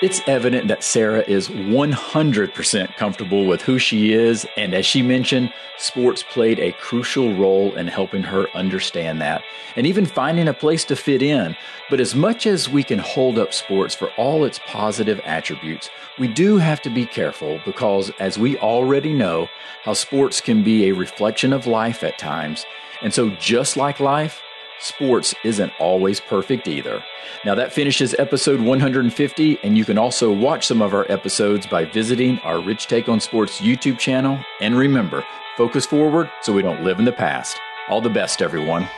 [0.02, 5.52] It's evident that Sarah is 100% comfortable with who she is, and as she mentioned,
[5.78, 9.44] sports played a crucial role in helping her understand that
[9.76, 11.56] and even finding a place to fit in.
[11.88, 15.88] But as much as we can hold up sports for all its positive attributes,
[16.18, 19.48] we do have to be careful because, as we already know,
[19.84, 22.66] how sports can be a reflection of life at times.
[23.02, 24.41] And so, just like life,
[24.82, 27.02] sports isn't always perfect either.
[27.44, 31.84] Now, that finishes episode 150, and you can also watch some of our episodes by
[31.84, 34.38] visiting our Rich Take on Sports YouTube channel.
[34.60, 35.24] And remember,
[35.56, 37.58] focus forward so we don't live in the past.
[37.88, 38.88] All the best, everyone.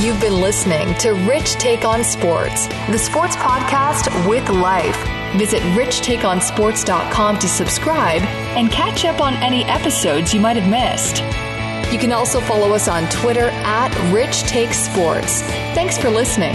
[0.00, 4.96] You've been listening to Rich Take on Sports, the sports podcast with life.
[5.36, 8.22] Visit richtakeonsports.com to subscribe
[8.56, 11.22] and catch up on any episodes you might have missed.
[11.90, 15.42] You can also follow us on Twitter at Rich Takes Sports.
[15.74, 16.54] Thanks for listening.